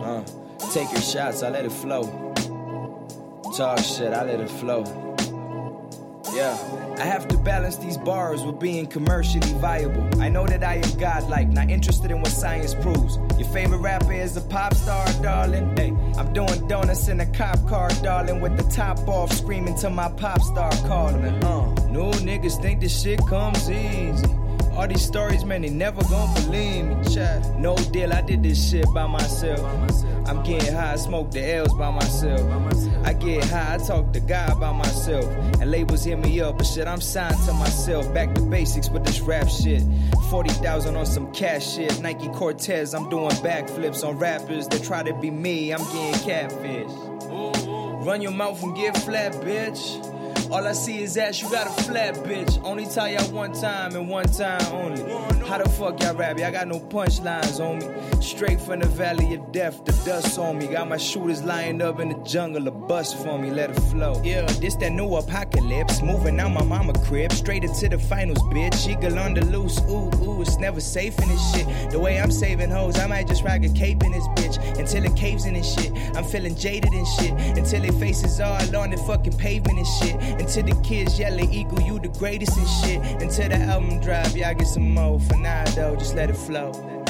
[0.04, 0.24] Uh,
[0.72, 2.34] take your shots, I let it flow.
[3.56, 5.13] Talk shit, I let it flow.
[6.34, 6.58] Yeah,
[6.98, 10.22] I have to balance these bars with being commercially viable.
[10.22, 13.18] I know that I am godlike, not interested in what science proves.
[13.38, 15.78] Your favorite rapper is a pop star, darling.
[15.78, 19.92] Hey, I'm doing donuts in a cop car, darling, with the top off, screaming to
[19.92, 21.24] my pop star calling.
[21.24, 24.26] Uh, no niggas think this shit comes easy.
[24.74, 26.96] All these stories, man, they never gon' believe me.
[27.60, 29.60] No deal, I did this shit by myself.
[30.26, 32.42] I'm getting high, I smoke the L's by myself.
[33.04, 35.26] I get high, I talk to God by myself.
[35.60, 38.14] And labels hit me up, but shit, I'm signed to myself.
[38.14, 39.84] Back to basics with this rap shit.
[40.30, 42.00] 40,000 on some cash shit.
[42.02, 45.72] Nike Cortez, I'm doing backflips on rappers that try to be me.
[45.72, 46.92] I'm getting catfish.
[48.06, 50.13] Run your mouth and get flat, bitch.
[50.54, 52.64] All I see is ass, you got a flat bitch.
[52.64, 55.02] Only tell y'all one time and one time only.
[55.48, 56.38] How the fuck y'all rap?
[56.38, 58.22] Y'all got no punchlines on me.
[58.22, 60.68] Straight from the valley of death, the dust on me.
[60.68, 64.22] Got my shooters lined up in the jungle, a bus for me, let it flow.
[64.24, 66.04] Yeah, this that new apocalypse.
[66.04, 68.88] Moving out my mama crib, straight into the finals, bitch.
[68.88, 71.90] Eagle on the loose, ooh, ooh, it's never safe in this shit.
[71.90, 75.04] The way I'm saving hoes, I might just rock a cape in this bitch until
[75.04, 75.92] it caves in this shit.
[76.16, 80.43] I'm feeling jaded and shit until their faces all on the fucking pavement and shit.
[80.44, 83.22] Until the kids yelling, Eagle, you the greatest and shit.
[83.22, 85.18] Until the album drop, y'all get some more.
[85.18, 87.03] For now, though, just let it flow.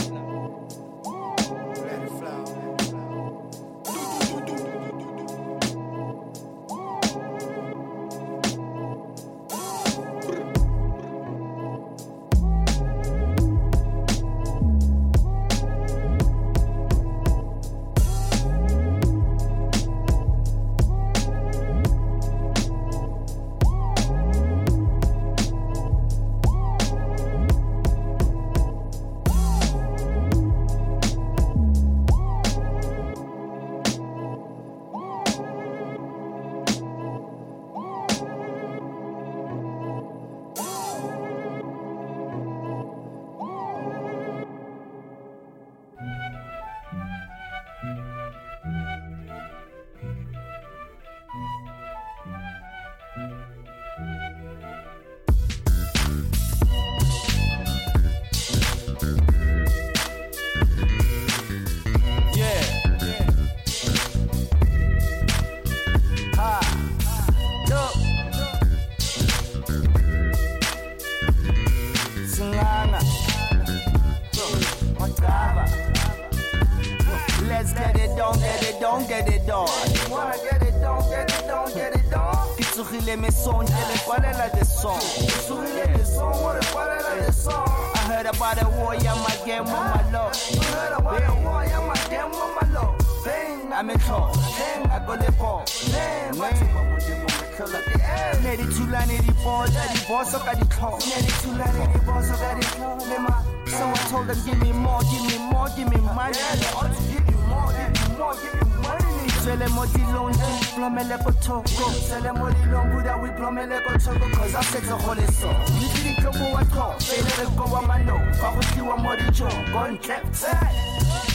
[97.53, 100.97] Ne di thulane di bosa di bosa ka di tlhogo.
[101.05, 103.43] Ne di thulane di bosa ka di tlhogo le ma.
[103.67, 106.33] So I told them, give me more, give me more, give me money.
[106.33, 109.29] Yeah, ought to give you more, give you more, give you money.
[109.45, 111.85] Swele mo dilong di plomele ko thoko.
[111.93, 115.49] Sele mo dilong buda we plomele ko thoko cause I said to hold it so.
[115.77, 116.93] You didn't go for what call.
[116.97, 118.17] Fele re go wa mano.
[118.41, 119.61] Fa go tliwa mo dijong.
[119.69, 121.32] Go ntle.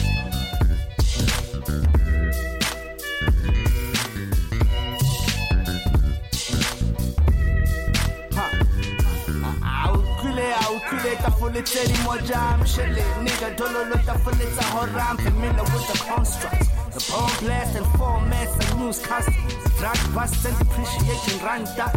[11.25, 17.11] Aucule, tafule teri moja mshele Nigga dololo tafule ta horam Familiar with the construct The
[17.11, 19.33] bomb blast and formats and news custom
[19.79, 21.91] Drug bust and depreciating randa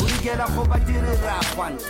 [0.00, 1.84] Urigela go badirira kwanta.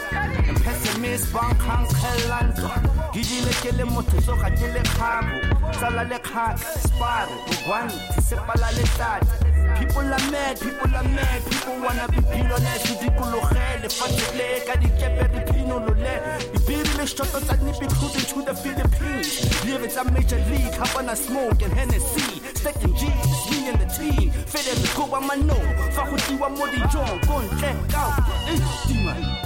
[0.48, 2.68] And pessimist bank hang khelando
[3.12, 5.72] Gidile ke le motho so ga ke le kgabo.
[5.72, 11.76] Tsala le kgaka spare Bogwanti sepala le tata People are mad, people are mad, people
[11.80, 16.14] wanna be billionaires Ke dikologele, fatsele ka dikepe re phinolole
[16.52, 19.64] Dipirile shotlo tsa nipi cruising to the Philippines.
[19.64, 22.40] Leave tsa major league, Havana smoke and Hennessy?
[22.54, 24.30] Stacking G's, me and the team.
[24.30, 25.54] Fede re go mano,
[25.92, 27.40] fa go tliwa mo dijong Ko
[27.88, 28.10] kao,
[28.48, 29.45] eh, tima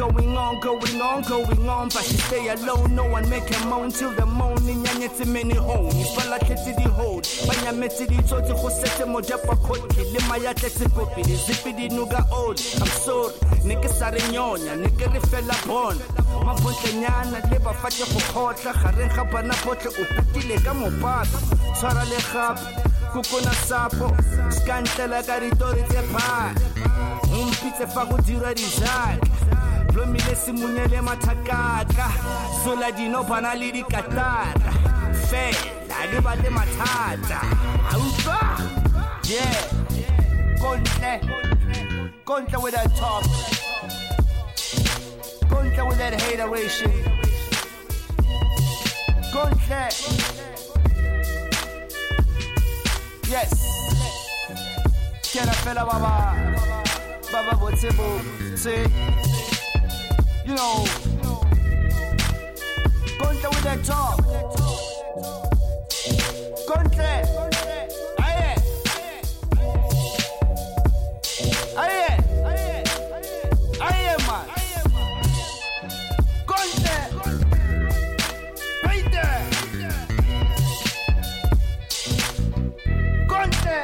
[0.00, 2.94] Going on, going on, going on, but she stay alone.
[2.94, 4.82] No one make a moan till the morning.
[4.82, 5.92] Nyanya tse many home.
[5.92, 7.28] Ifala tletse di hold.
[7.46, 10.10] Banya metse di tsotse go setse mo japa khotli.
[10.10, 11.22] Le maya tletse popi.
[11.22, 12.58] Di zipi di nuga old.
[12.80, 13.34] I'm sorry.
[13.62, 16.00] Ne ke sa re nyonya, ne ke re fela bona.
[16.46, 18.72] Mabotlenyana le ba fate go khotla.
[18.72, 21.38] Gareng ga bana botle o putile ka mopata.
[21.76, 22.60] Tshwara le gape.
[23.12, 24.16] Kukuna sapo.
[24.48, 26.56] Skantela ka ditori tse phata.
[27.36, 29.28] Umpitse fa go dira dijaka.
[29.92, 32.08] Blomile simunyele mathakaka
[32.64, 34.72] Sola dino bana le dikatata.
[35.28, 37.40] Fela le ba le mathata.
[37.92, 38.40] Aupa
[39.24, 39.62] Yeah.
[40.60, 41.20] Kontle.
[42.24, 43.24] Kontle with that talk.
[45.48, 46.92] Kontle with that hateration
[49.32, 49.88] Kontle.
[53.28, 53.52] Yes.
[55.32, 56.34] Kena fela baba.
[57.32, 58.84] Baba botsebo Say
[60.50, 60.84] you know,
[63.20, 64.18] Kontle with that talk.
[66.66, 67.12] Kontle.
[68.18, 68.56] Aye.
[71.76, 72.18] Aye.
[73.80, 74.46] Aye, man.
[76.46, 77.02] Kontle.
[78.84, 79.42] Right there.
[83.28, 83.80] Kontle.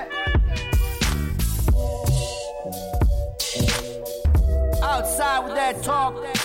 [4.83, 6.36] Outside with that talk.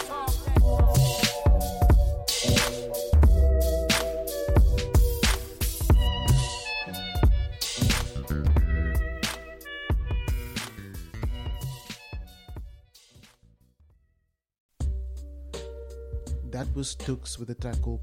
[16.81, 17.99] Was Tuks with the track called.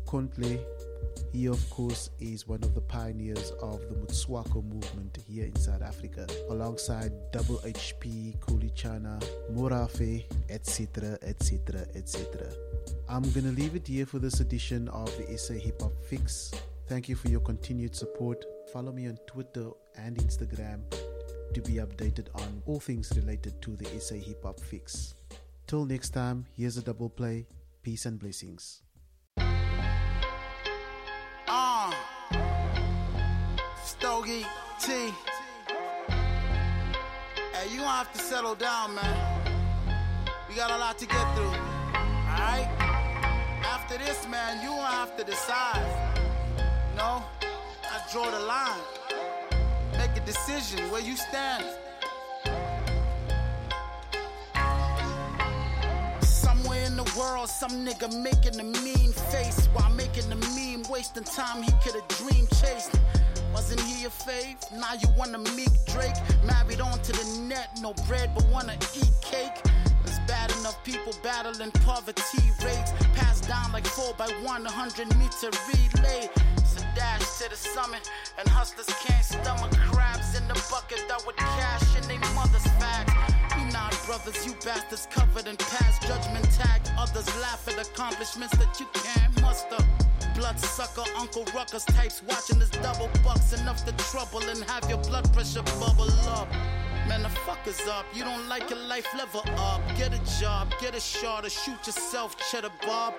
[1.33, 5.83] He, of course, is one of the pioneers of the Motswako movement here in South
[5.83, 9.21] Africa, alongside Double HP, Kulichana,
[9.53, 12.49] Morafe, etc., etc., etc.
[13.09, 16.53] I'm gonna leave it here for this edition of the SA Hip Hop Fix.
[16.87, 18.45] Thank you for your continued support.
[18.73, 20.83] Follow me on Twitter and Instagram
[21.53, 25.15] to be updated on all things related to the SA Hip Hop Fix.
[25.67, 27.49] Till next time, here's a double play.
[27.83, 28.83] Peace and blessings.
[31.47, 31.93] Uh,
[33.85, 34.45] Stogie
[34.81, 35.15] T.
[37.53, 39.17] Hey, you gonna have to settle down, man.
[40.49, 41.47] We got a lot to get through.
[41.47, 42.69] Alright?
[43.65, 45.87] After this, man, you gonna have to decide.
[46.97, 47.25] No?
[47.85, 48.81] I draw the line.
[49.93, 51.65] Make a decision where you stand.
[57.19, 62.07] World, some nigga making a mean face while making a meme, wasting time he could've
[62.09, 62.95] dream chased.
[63.53, 64.57] Wasn't he your fave?
[64.73, 66.15] Now you wanna meet Drake?
[66.45, 69.59] Married onto the net, no bread but wanna eat cake.
[70.05, 72.93] It's bad enough people battling poverty rates.
[73.15, 76.31] Passed down like 4 by 100 meter relay.
[76.59, 78.09] It's a dash to the summit,
[78.39, 83.28] and hustlers can't stomach crabs in the bucket that would cash in their mother's facts.
[84.09, 86.81] Brothers you bastards covered in past judgment tag.
[86.97, 89.77] Others laugh at accomplishments that you can't muster.
[90.35, 95.31] Bloodsucker, Uncle Ruckus types watching this double bucks enough to trouble and have your blood
[95.35, 96.49] pressure bubble up.
[97.07, 98.07] Man, the fuck is up.
[98.15, 99.83] You don't like your life, level up.
[99.99, 103.13] Get a job, get a shot, or shoot yourself, cheddar bob.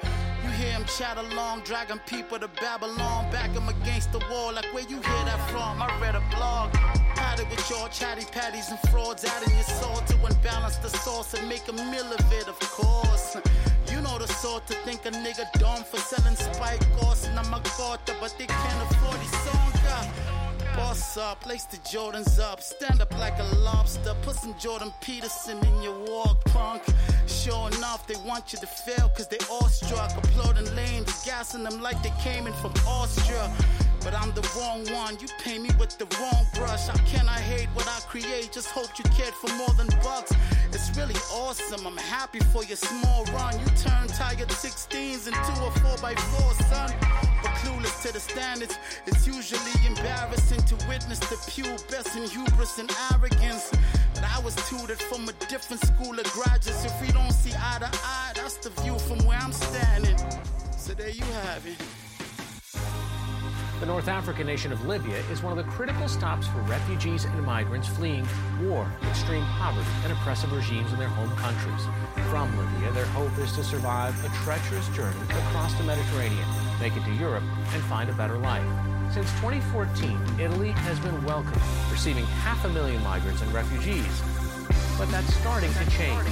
[0.50, 3.32] You hear him chat along, dragging people to Babylon.
[3.32, 5.80] Back him against the wall, like where you hear that from?
[5.80, 6.74] I read a blog.
[7.40, 11.48] It with your chatty patties and frauds, adding your salt to unbalance the sauce and
[11.48, 13.38] make a meal of it, of course.
[13.92, 17.54] You know the sort to think a nigga dumb for selling spike course and I'm
[17.54, 20.29] a quarter, but they can't afford these songs.
[20.76, 25.58] Boss up, lace the Jordans up, stand up like a lobster, put some Jordan Peterson
[25.66, 26.84] in your walk, punk.
[27.28, 32.02] Sure enough, they want you to fail, cause they awestruck, applauding lanes, gassing them like
[32.04, 33.52] they came in from Austria.
[34.02, 36.88] But I'm the wrong one, you pay me with the wrong brush.
[36.88, 38.52] How can I hate what I create?
[38.52, 40.32] Just hope you cared for more than bucks.
[40.72, 43.60] It's really awesome, I'm happy for your small run.
[43.60, 47.29] You turn tired 16s into a 4x4, son.
[47.42, 52.92] But clueless to the standards, it's usually embarrassing to witness the pubescent and hubris and
[53.12, 53.72] arrogance.
[54.14, 56.86] But I was tutored from a different school of graduates.
[56.86, 60.18] If we don't see eye to eye, that's the view from where I'm standing.
[60.78, 61.78] So there you have it.
[63.80, 67.42] The North African nation of Libya is one of the critical stops for refugees and
[67.46, 68.28] migrants fleeing
[68.62, 71.88] war, extreme poverty, and oppressive regimes in their home countries.
[72.30, 76.46] From Libya, their hope is to survive a treacherous journey across the Mediterranean,
[76.80, 78.66] make it to Europe, and find a better life.
[79.12, 81.60] Since 2014, Italy has been welcoming,
[81.92, 84.22] receiving half a million migrants and refugees.
[84.98, 86.28] But that's starting to change.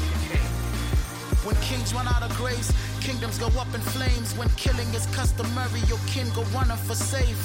[1.44, 2.72] When kings run out of grace,
[3.08, 4.36] kingdoms go up in flames.
[4.36, 7.40] When killing is customary, your kin go running for safe.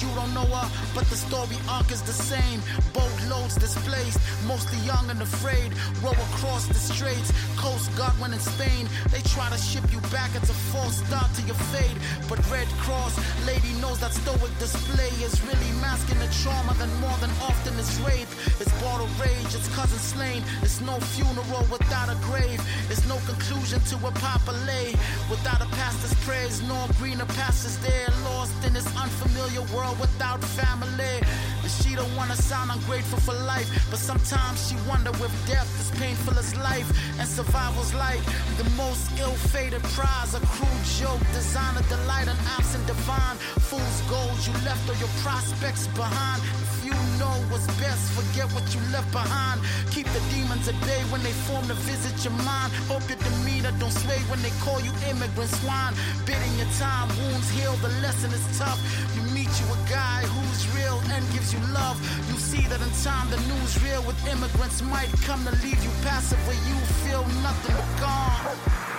[0.00, 2.60] You don't know her, but the story arc is the same.
[2.96, 5.70] Boat loads displaced, mostly young and afraid.
[6.02, 8.88] Row across the straits, Coast Guard when in Spain.
[9.12, 11.98] They try to ship you back, it's a false start to your fate.
[12.26, 13.14] But Red Cross,
[13.46, 18.00] lady knows that stoic display is really masking the trauma that more than often is
[18.00, 18.32] rape.
[18.58, 20.42] It's bottle rage, it's cousin slain.
[20.62, 22.60] It's no funeral without a grave.
[22.88, 24.96] It's no conclusion to a populate.
[25.30, 28.08] Without a pastor's prayers, nor greener pastures there.
[28.24, 31.16] Lost in this unfamiliar world without family.
[31.62, 35.90] And she don't wanna sound ungrateful for life, but sometimes she wonder if death is
[35.98, 36.88] painful as life
[37.18, 38.22] and survival's like
[38.58, 40.34] the most ill-fated prize.
[40.34, 43.36] A cruel joke, designed to delight an absent divine.
[43.68, 46.42] Fool's gold, you left all your prospects behind.
[46.62, 49.60] If you know what's best, forget what you left behind.
[49.92, 52.72] Keep the demons at bay when they form to visit your mind.
[52.88, 55.92] Hope your demeanor don't sway when they call you immigrant swine.
[56.24, 58.80] Bidding your time, wounds heal, the lesson is tough.
[59.14, 62.00] You meet you a guy who's real and gives you love.
[62.32, 65.92] You see that in time the news real with immigrants might come to leave you
[66.00, 68.91] passive where you feel nothing but gone.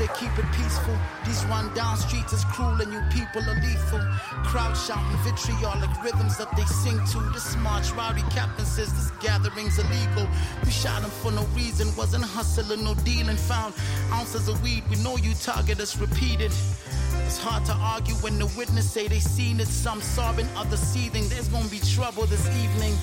[0.00, 0.96] Say keep it peaceful.
[1.26, 4.00] These run down streets is cruel and you people are lethal.
[4.44, 7.18] Crowd shouting vitriolic rhythms that they sing to.
[7.34, 10.26] This march rowdy captain says this gathering's illegal.
[10.64, 13.36] You shot him for no reason, wasn't hustling, no dealing.
[13.36, 13.74] Found
[14.12, 16.52] ounces of weed, we know you target us repeated.
[17.26, 19.68] It's hard to argue when the witness say they seen it.
[19.68, 21.28] Some sobbing, others seething.
[21.28, 22.94] There's gonna be trouble this evening.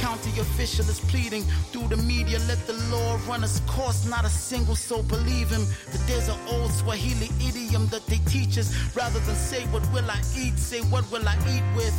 [0.00, 1.42] County official is pleading
[1.72, 2.38] through the media.
[2.48, 4.04] Let the law run its course.
[4.06, 5.66] Not a single soul believe him.
[5.90, 8.74] But there's old Swahili idiom that they teach us.
[8.94, 11.94] Rather than say what will I eat, say what will I eat with.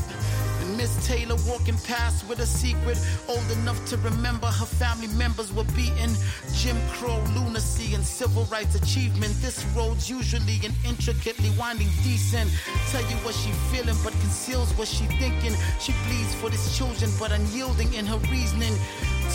[0.61, 5.53] And Miss Taylor walking past with a secret, old enough to remember her family members
[5.53, 6.11] were beaten.
[6.53, 9.33] Jim Crow, lunacy, and civil rights achievement.
[9.41, 12.49] This road's usually an intricately winding descent.
[12.91, 15.53] Tell you what she feeling, but conceals what she thinking.
[15.79, 18.73] She pleads for these children, but unyielding in her reasoning.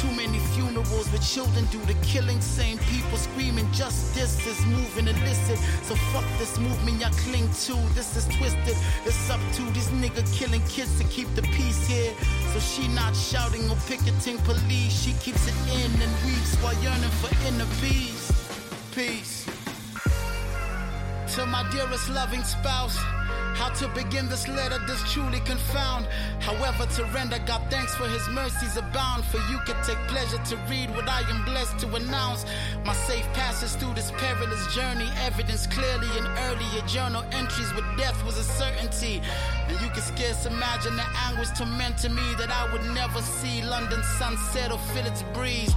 [0.01, 2.41] Too many funerals with children due to killing.
[2.41, 5.59] Same people screaming justice is moving illicit.
[5.85, 7.75] So fuck this movement y'all cling to.
[7.95, 8.77] This is twisted.
[9.05, 12.13] It's up to these nigga killing kids to keep the peace here.
[12.53, 14.93] So she not shouting or picketing police.
[14.93, 18.33] She keeps it in and weeps while yearning for inner peace.
[18.95, 19.47] Peace.
[21.35, 22.99] To my dearest loving spouse.
[23.55, 26.07] How to begin this letter does truly confound.
[26.41, 29.25] However, to render God thanks for his mercies abound.
[29.27, 32.47] For you can take pleasure to read what I am blessed to announce.
[32.85, 38.25] My safe passage through this perilous journey, evidence clearly in earlier journal entries where death
[38.25, 39.21] was a certainty.
[39.69, 44.03] And you can scarce imagine the anguish tormenting me that I would never see London
[44.19, 45.75] sunset or feel its breeze.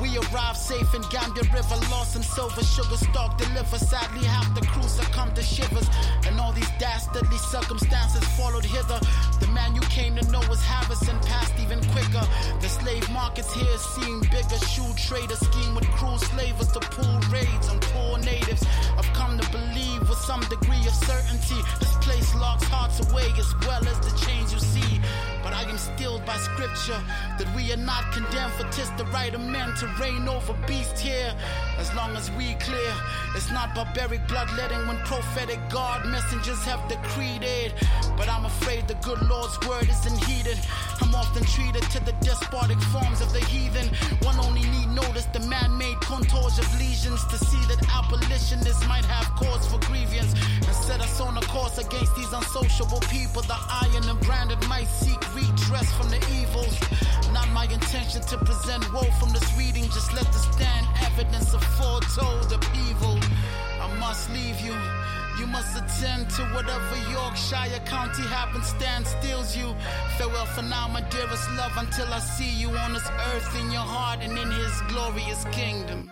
[0.00, 3.78] We arrived safe in Gambia River, lost in silver sugar stock deliver.
[3.78, 5.88] Sadly, half the crew succumbed to shivers,
[6.26, 9.00] and all these dastardly circumstances followed hither.
[9.40, 12.24] The man you came to know was Harrison, passed even quicker.
[12.60, 14.58] The slave markets here seem bigger.
[14.68, 18.64] Shoe trader scheme with cruel slavers to pull raids on poor natives.
[18.98, 23.54] I've come to believe with some degree of certainty this place locks hearts away as
[23.66, 25.00] well as the chains you see.
[25.42, 27.00] But I am stilled by scripture
[27.38, 30.98] that we are not condemned for tis the right of men to reign over beast
[30.98, 31.32] here.
[31.78, 32.92] As long as we clear,
[33.36, 37.74] it's not barbaric bloodletting when prophetic God messengers have decreed it.
[38.16, 40.58] But I'm afraid the good Lord's word isn't heeded.
[41.00, 43.86] I'm often treated to the despotic forms of the heathen.
[44.22, 49.04] One only need notice the man made contours of lesions to see that abolitionists might
[49.04, 50.34] have cause for grievance
[50.66, 53.42] and set us on a course against these unsociable people.
[53.42, 56.76] The iron and branded might seek redress from the evils.
[57.32, 61.62] Not my intention to present woe from this reading, just let the stand evidence of
[61.78, 63.18] foretold upheaval.
[63.80, 64.74] I must leave you.
[65.38, 69.74] You must attend to whatever Yorkshire County happenstance steals you.
[70.16, 73.82] Farewell for now, my dearest love, until I see you on this earth in your
[73.82, 76.10] heart and in his glorious kingdom.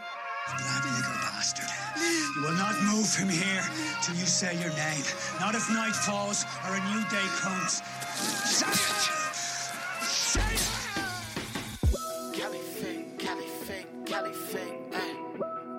[2.37, 3.63] You will not move from here
[4.03, 5.05] till you say your name.
[5.41, 7.83] Not if night falls or a new day comes.
[8.45, 10.05] Say it!
[10.05, 10.85] Say it!
[12.33, 15.17] Caliphate, caliphate, caliphate, ay.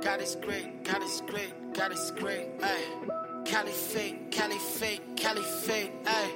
[0.01, 2.84] God is great, God is great, God is great, ay.
[3.45, 6.32] Caliphate, caliphate, caliphate, ay.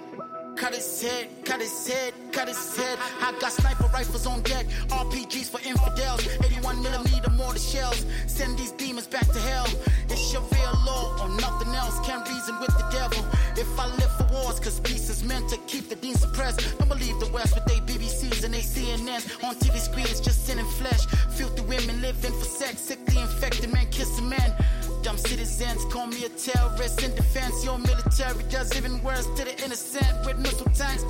[0.60, 3.00] Cut his head, cut his head, cut his head.
[3.22, 8.06] I got sniper rifles on deck, RPGs for infidels, 81 millimeter mortar shells.
[8.28, 9.68] Send these demons back to hell.
[10.10, 12.06] It's your real law or nothing else.
[12.06, 13.24] Can't reason with the devil.
[13.56, 16.78] If I live for wars, cause peace is meant to keep the dean suppressed.
[16.78, 20.66] Don't believe the West with they BBCs and they CNNs on TV screens, just sending
[20.66, 21.06] flesh.
[21.38, 24.54] Filthy women living for sex, sickly infected men kissing men.
[25.02, 27.64] Dumb citizens call me a terrorist in defense.
[27.64, 31.04] Your military does even worse to the innocent with missile tanks.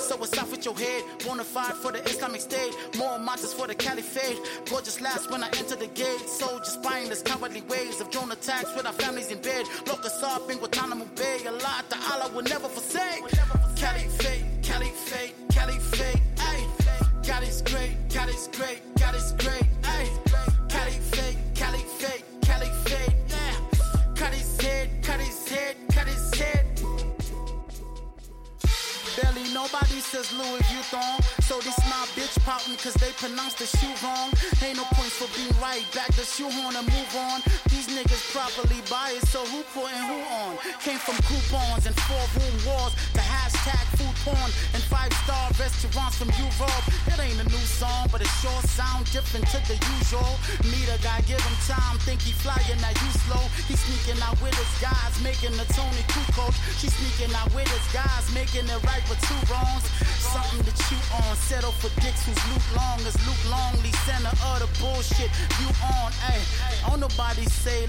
[0.00, 1.02] So what's up with your head?
[1.20, 2.74] Bonafide for the Islamic State.
[2.96, 4.38] More marches for the Caliphate.
[4.68, 6.28] Gorgeous last when I enter the gate.
[6.28, 9.66] Soldiers spineless, cowardly ways of drone attacks with our families in bed.
[9.86, 11.38] Lock us up in Guantanamo Bay.
[11.46, 13.22] A lot that Allah will never forsake.
[13.76, 16.20] Caliphate, Caliphate, Caliphate.
[16.38, 16.66] Ay.
[17.26, 19.73] God is great, God is great, God is great.
[29.54, 31.22] Nobody says Louis Vuitton.
[31.46, 34.34] So this my bitch pouting cause they pronounce the shoe wrong.
[34.58, 35.86] Ain't no points for being right.
[35.94, 37.38] Back the shoe shoehorn and move on.
[37.70, 40.58] These niggas properly biased, so who putting who on?
[40.82, 46.18] Came from coupons and four room walls to hashtag food porn and five star restaurants
[46.18, 46.84] from Europe.
[47.06, 50.34] It ain't a new song, but it sure sound different to the usual.
[50.66, 53.44] Meet a guy, give him time, think he flyin', now you slow.
[53.70, 56.52] He sneaking out with his guys, making the Toni Kukoc.
[56.80, 59.84] She sneaking out with his guys, making it right with two wrongs.
[60.18, 64.58] Something to chew on, settle for dicks who's Luke Long as Luke Longley, center of
[64.62, 65.30] the bullshit.
[65.60, 66.44] You on, ayy.
[66.86, 67.86] Don't nobody say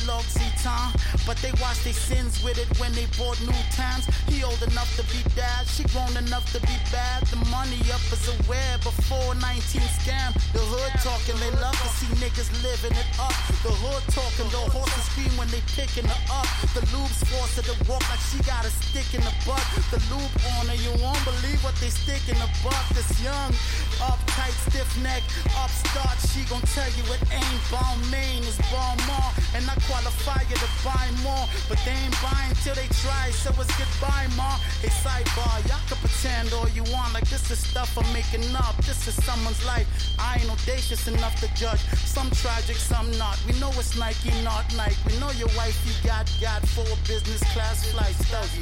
[0.66, 0.94] time,
[1.28, 4.06] but they watch their sins with it when they bought new times.
[4.26, 7.22] He old enough to be dad, she grown enough to be bad.
[7.30, 8.55] The money up is aware before
[9.00, 10.32] 19 scam.
[10.54, 13.36] The hood talking, they love to see niggas living it up.
[13.64, 16.48] The hood talking, the horses scream when they picking her up.
[16.74, 19.64] The lube's forced her to walk like she got a stick in the butt.
[19.92, 22.84] The lube on her, you won't believe what they stick in the butt.
[22.96, 23.52] This young,
[24.00, 25.24] uptight, stiff neck,
[25.60, 29.32] upstart, she gon' tell you it ain't bomb main, it's more.
[29.56, 33.50] And I qualify you to buy more, but they ain't buying till they try, so
[33.56, 34.60] it's goodbye, ma.
[34.84, 38.76] Hey, sidebar, y'all can pretend all you want, like this is stuff I'm making up.
[38.86, 39.88] This is someone's life.
[40.20, 41.80] I ain't audacious enough to judge.
[42.06, 43.42] Some tragic, some not.
[43.48, 44.96] We know it's Nike, not Nike.
[45.08, 48.62] We know your wife, you got, got four business class Dougie.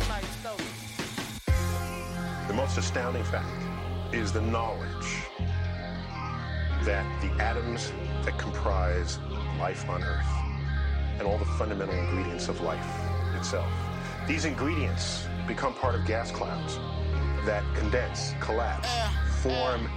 [2.47, 3.49] The most astounding fact
[4.13, 5.23] is the knowledge
[6.85, 7.91] that the atoms
[8.23, 9.19] that comprise
[9.59, 10.25] life on Earth
[11.19, 12.87] and all the fundamental ingredients of life
[13.35, 13.69] itself,
[14.25, 16.77] these ingredients become part of gas clouds
[17.45, 18.87] that condense, collapse,
[19.41, 19.89] form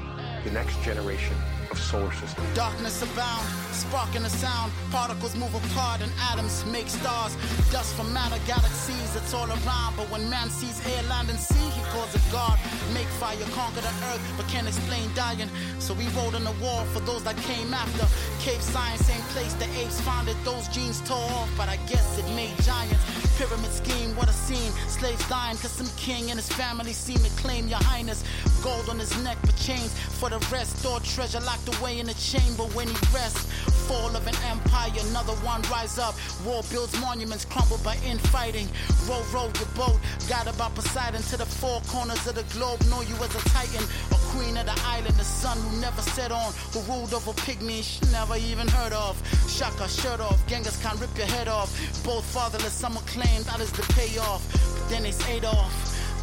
[0.46, 1.34] the next generation
[1.70, 2.46] of solar systems.
[2.54, 4.72] Darkness abound, sparking the sound.
[4.90, 7.36] Particles move apart and atoms make stars.
[7.70, 9.96] Dust from matter, galaxies, it's all around.
[9.96, 12.58] But when man sees air, land, and sea, he calls it God.
[12.94, 15.50] Make fire conquer the earth, but can't explain dying.
[15.78, 18.06] So we wrote on the wall for those that came after.
[18.40, 20.36] Cave science, same place the apes founded.
[20.44, 23.02] Those genes tore off, but I guess it made giants.
[23.36, 24.72] Pyramid scheme, what a scene.
[24.88, 28.24] Slaves dying, cause some king and his family seem to claim your highness.
[28.62, 30.78] Gold on his neck, but chains for the rest.
[30.78, 33.46] Stored treasure locked away in a chamber when he rests.
[33.88, 36.14] Fall of an empire, another one rise up.
[36.44, 38.68] War builds monuments, crumbled by infighting.
[39.08, 39.98] Row, row your boat,
[40.28, 42.80] guided by Poseidon to the four corners of the globe.
[42.90, 46.32] Know you as a titan, a queen of the island, the sun who never set
[46.32, 49.14] on, who ruled over pygmies she never even heard of.
[49.48, 51.70] Shaka shirt off, Genghis Khan rip your head off.
[52.04, 54.42] Both fatherless, some claim that is the payoff.
[54.74, 55.72] But then it's Adolf.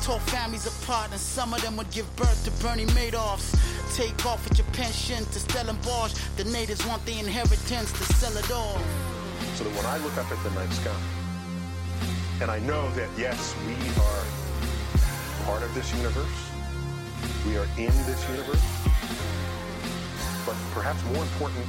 [0.03, 3.55] Tore families apart, and some of them would give birth to Bernie Madoffs.
[3.93, 6.15] Take off with your pension to Stellenbosch.
[6.35, 8.79] The natives want the inheritance to sell it all.
[9.53, 10.97] So that when I look up at the night sky,
[12.41, 16.25] and I know that yes, we are part of this universe,
[17.45, 18.65] we are in this universe,
[20.43, 21.65] but perhaps more important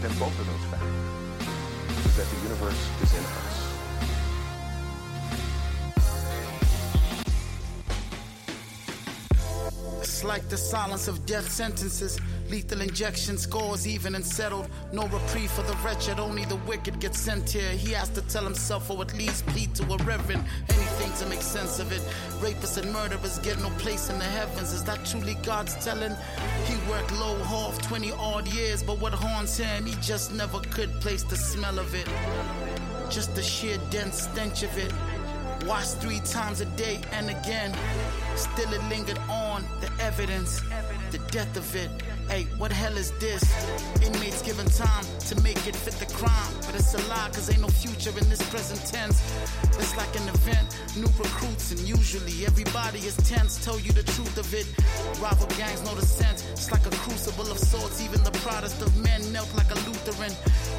[0.00, 3.67] than both of those facts is that the universe is in us.
[10.18, 12.18] It's like the silence of death sentences.
[12.50, 14.68] Lethal injection scores even and settled.
[14.92, 17.70] No reprieve for the wretched, only the wicked get sent here.
[17.70, 20.44] He has to tell himself or at least plead to a reverend.
[20.70, 22.00] Anything to make sense of it.
[22.40, 24.72] Rapists and murderers get no place in the heavens.
[24.72, 26.16] Is that truly God's telling?
[26.64, 30.90] He worked low half 20 odd years, but what haunts him, he just never could
[31.00, 32.08] place the smell of it.
[33.08, 34.92] Just the sheer dense stench of it.
[35.64, 37.76] Washed three times a day and again.
[38.36, 39.47] Still it lingered on,
[39.80, 40.62] the evidence,
[41.10, 41.90] the death of it.
[42.28, 43.42] Hey, what hell is this?
[44.04, 46.52] Inmates given time to make it fit the crime.
[46.66, 49.16] But it's a lie, cause ain't no future in this present tense.
[49.78, 53.64] It's like an event, new recruits, and usually everybody is tense.
[53.64, 54.66] Tell you the truth of it.
[55.22, 56.44] Rival gangs know the sense.
[56.52, 58.02] It's like a crucible of sorts.
[58.02, 60.32] Even the proudest of men knelt like a Lutheran.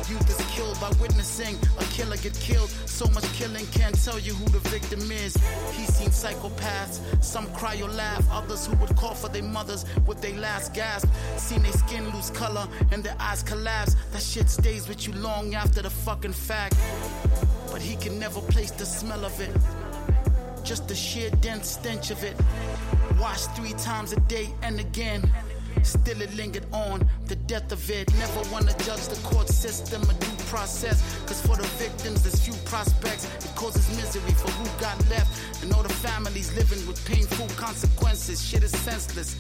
[0.07, 2.69] Youth is killed by witnessing a killer get killed.
[2.85, 5.33] So much killing can't tell you who the victim is.
[5.73, 10.21] He's seen psychopaths, some cry or laugh, others who would call for their mothers with
[10.21, 11.07] their last gasp.
[11.39, 13.95] Seen their skin lose color and their eyes collapse.
[14.11, 16.75] That shit stays with you long after the fucking fact.
[17.71, 19.55] But he can never place the smell of it.
[20.63, 22.35] Just the sheer dense stench of it.
[23.19, 25.31] Wash three times a day and again.
[25.83, 28.13] Still it lingered on, the death of it.
[28.17, 31.01] Never wanna judge the court system or due process.
[31.25, 33.25] Cause for the victims, there's few prospects.
[33.43, 35.31] It causes misery for who got left.
[35.63, 38.43] And all the families living with painful consequences.
[38.45, 39.35] Shit is senseless.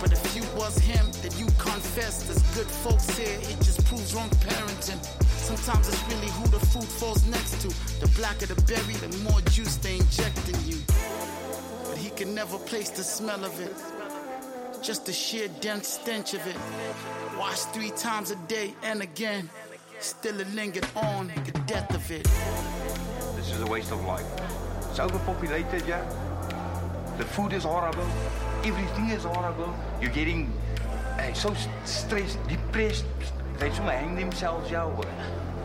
[0.00, 2.22] But if you was him, then you confess.
[2.24, 5.00] There's good folks here, it just proves wrong parenting.
[5.48, 7.68] Sometimes it's really who the food falls next to.
[8.00, 10.78] The blacker the berry, the more juice they inject in you.
[11.84, 13.97] But he can never place the smell of it.
[14.82, 16.56] Just the sheer dense stench of it.
[17.38, 19.50] Wash three times a day and again.
[20.00, 22.24] Still it lingered on, the death of it.
[23.36, 24.26] This is a waste of life.
[24.90, 26.04] It's overpopulated, yeah.
[27.18, 28.06] The food is horrible.
[28.64, 29.74] Everything is horrible.
[30.00, 30.52] You're getting
[31.18, 31.54] uh, so
[31.84, 33.04] stressed, depressed.
[33.58, 34.88] They some hang themselves, yeah.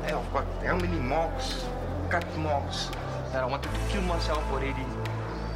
[0.05, 1.63] Hey, I've got how many marks,
[2.09, 2.87] cut marks,
[3.31, 4.85] that I wanted to kill myself already.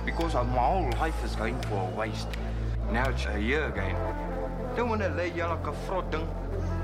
[0.06, 2.28] Because my whole life is going for waste.
[2.92, 3.96] Now it's a year again.
[4.76, 6.16] Don't want to lay here like a fraud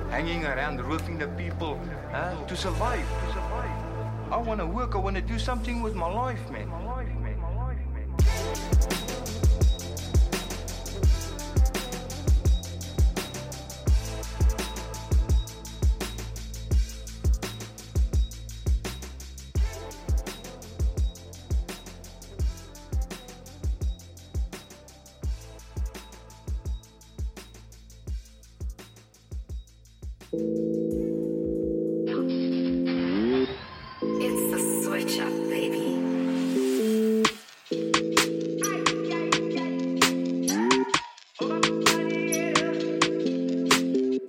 [0.10, 1.80] hanging around, roofing the people
[2.12, 2.36] huh?
[2.46, 3.08] to survive.
[3.22, 4.32] To survive.
[4.32, 4.96] I want to work.
[4.96, 6.70] I want to do something with my life, man.
[8.72, 9.13] It's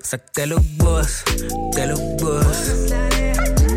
[0.04, 1.24] Sa telubos,
[1.72, 2.60] telubos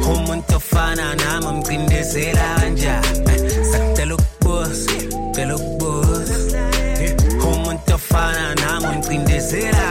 [0.04, 3.40] Umuntu ofana nami mcindezela kanjani
[3.72, 4.86] Sa telubos,
[5.34, 6.30] telubos
[7.44, 9.87] Umuntu ofana nami mcindezela kanjani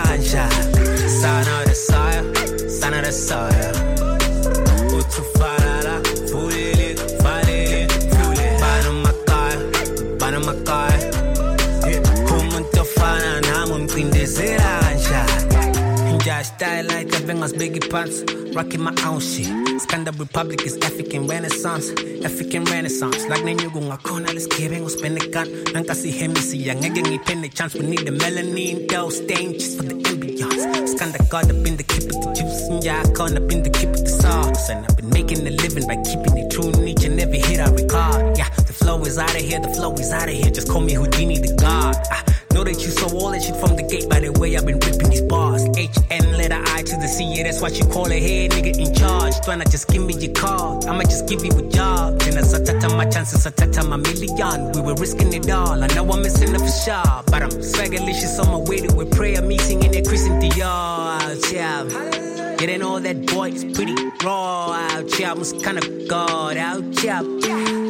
[17.53, 18.23] Biggie pants,
[18.55, 19.47] rocking my own shit.
[19.83, 21.91] Skhanda Republic is African Renaissance,
[22.25, 23.27] African Renaissance.
[23.29, 25.49] Like name you go ngakona let's give and spend the gun.
[25.73, 27.75] Nanka si hemisi ya ngeke ngiphende chance.
[27.75, 30.95] We need the melanin, stain just for the ambiance.
[30.95, 33.63] Skhanda God up in the keep of the juice, And yeah, I caught up in
[33.63, 34.69] the keep of the sauce.
[34.71, 37.61] And I've been making a living by keeping it true in each and every hit
[37.61, 38.39] I record.
[38.39, 40.51] Yeah, the flow is out of here, the flow is out of here.
[40.51, 41.97] Just call me Houdini the God.
[42.11, 42.36] Ah, Know
[42.67, 45.11] that you saw all that shit from the gate by the way I've been ripping
[45.11, 45.65] these bars.
[45.77, 48.77] H N letter I to the C, yeah, that's what you call a head nigga
[48.77, 49.35] in charge.
[49.47, 52.19] Tryna just give me your call, I'ma just give you a job.
[52.21, 54.73] Then I satata my chances, satata my million.
[54.73, 57.23] We were risking it all, I know I'm missing up for sure.
[57.27, 62.36] But I'm swagalicious on my way to a prayer meeting in a crescent the yard.
[62.61, 62.71] Yeah.
[62.71, 63.95] Ain't all that boy, it's pretty
[64.25, 65.29] raw out here.
[65.29, 67.23] I'm kind of God out here.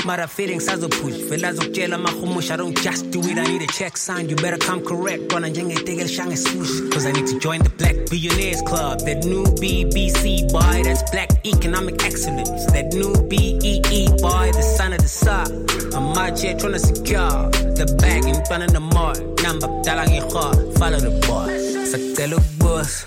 [0.04, 1.14] Mara feeling sazo push.
[1.28, 2.50] Vela zokjela mahumush.
[2.50, 4.28] I don't just do it, I need a check sign.
[4.28, 5.28] You better come correct.
[5.28, 6.92] Gonna jenge tegel shange swoosh.
[6.92, 9.00] Cause I need to join the Black Billionaires Club.
[9.00, 12.66] That new BBC boy, that's black economic excellence.
[12.66, 15.66] That new BEE boy, the son of the sun.
[15.94, 19.18] I'm out here trying to secure the bag in front of the mart.
[19.42, 21.50] Number dalang follow the boss.
[21.92, 23.04] Sakelo boss,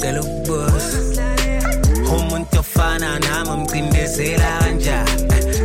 [0.00, 0.86] telo boss.
[2.16, 5.61] Umuntu ofana nami umcindezela kanjani?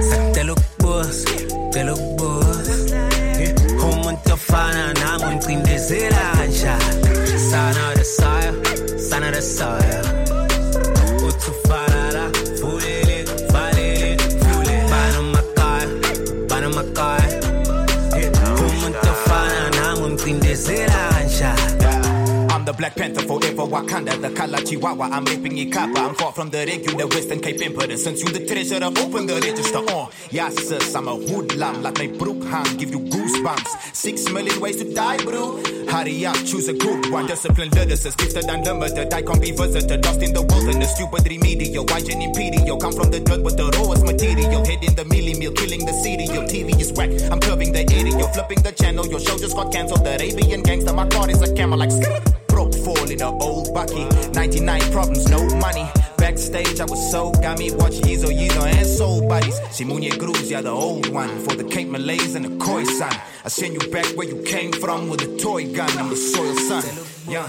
[23.68, 25.09] Wakanda, the color Chihuahua.
[25.11, 25.99] I'm ripping it copper.
[25.99, 27.95] I'm far from the regular Western Cape Emperor.
[27.97, 29.80] Since you the treasurer, open the register.
[29.88, 33.95] Uh, yes, sis, I'm a hoodlum, like my Brookham, give you goosebumps.
[33.95, 35.76] Six million ways to die, bro.
[35.90, 37.28] Hurry up, choose a good one.
[37.28, 39.14] Disciplined lyricist, gifted unlimited.
[39.14, 40.94] I can't be visited, lost in the wilderness.
[40.96, 42.78] Stupid remedial, watching imperial.
[42.78, 44.62] Come from the dirt with the rawest material.
[44.68, 46.44] In the milli meal, killing the cereal.
[46.44, 48.28] TV is whack, I'm curving the area.
[48.34, 50.04] Flipping the channel, your show just got cancelled.
[50.04, 51.92] The Arabian gangster, my car is a camel like.
[52.48, 54.06] Broke fall in a old bucky.
[54.32, 55.86] 99 problems, no money.
[56.28, 57.71] Backstage, I was so gummy.
[57.71, 59.57] Watch Yizo, Yizo, and Soul Buddies.
[59.71, 61.30] Simunye Grooves, yeah, the old one.
[61.45, 63.17] For the Cape Malays and the Khoisan.
[63.45, 65.89] I send you back where you came from with a toy gun.
[65.97, 66.84] I'm the soil son.
[67.30, 67.47] Yeah.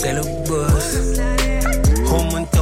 [0.00, 1.18] Telo boss.
[2.08, 2.58] Umuntu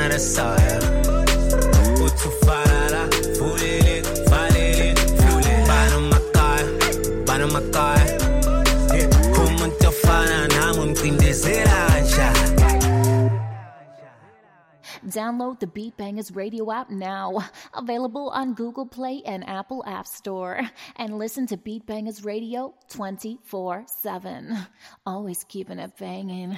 [0.00, 1.19] of the soil,
[15.10, 17.44] Download the Beat Bangers radio app now.
[17.74, 20.60] Available on Google Play and Apple App Store.
[20.96, 24.58] And listen to Beat Bangers Radio 24 7.
[25.06, 26.56] Always keeping it banging.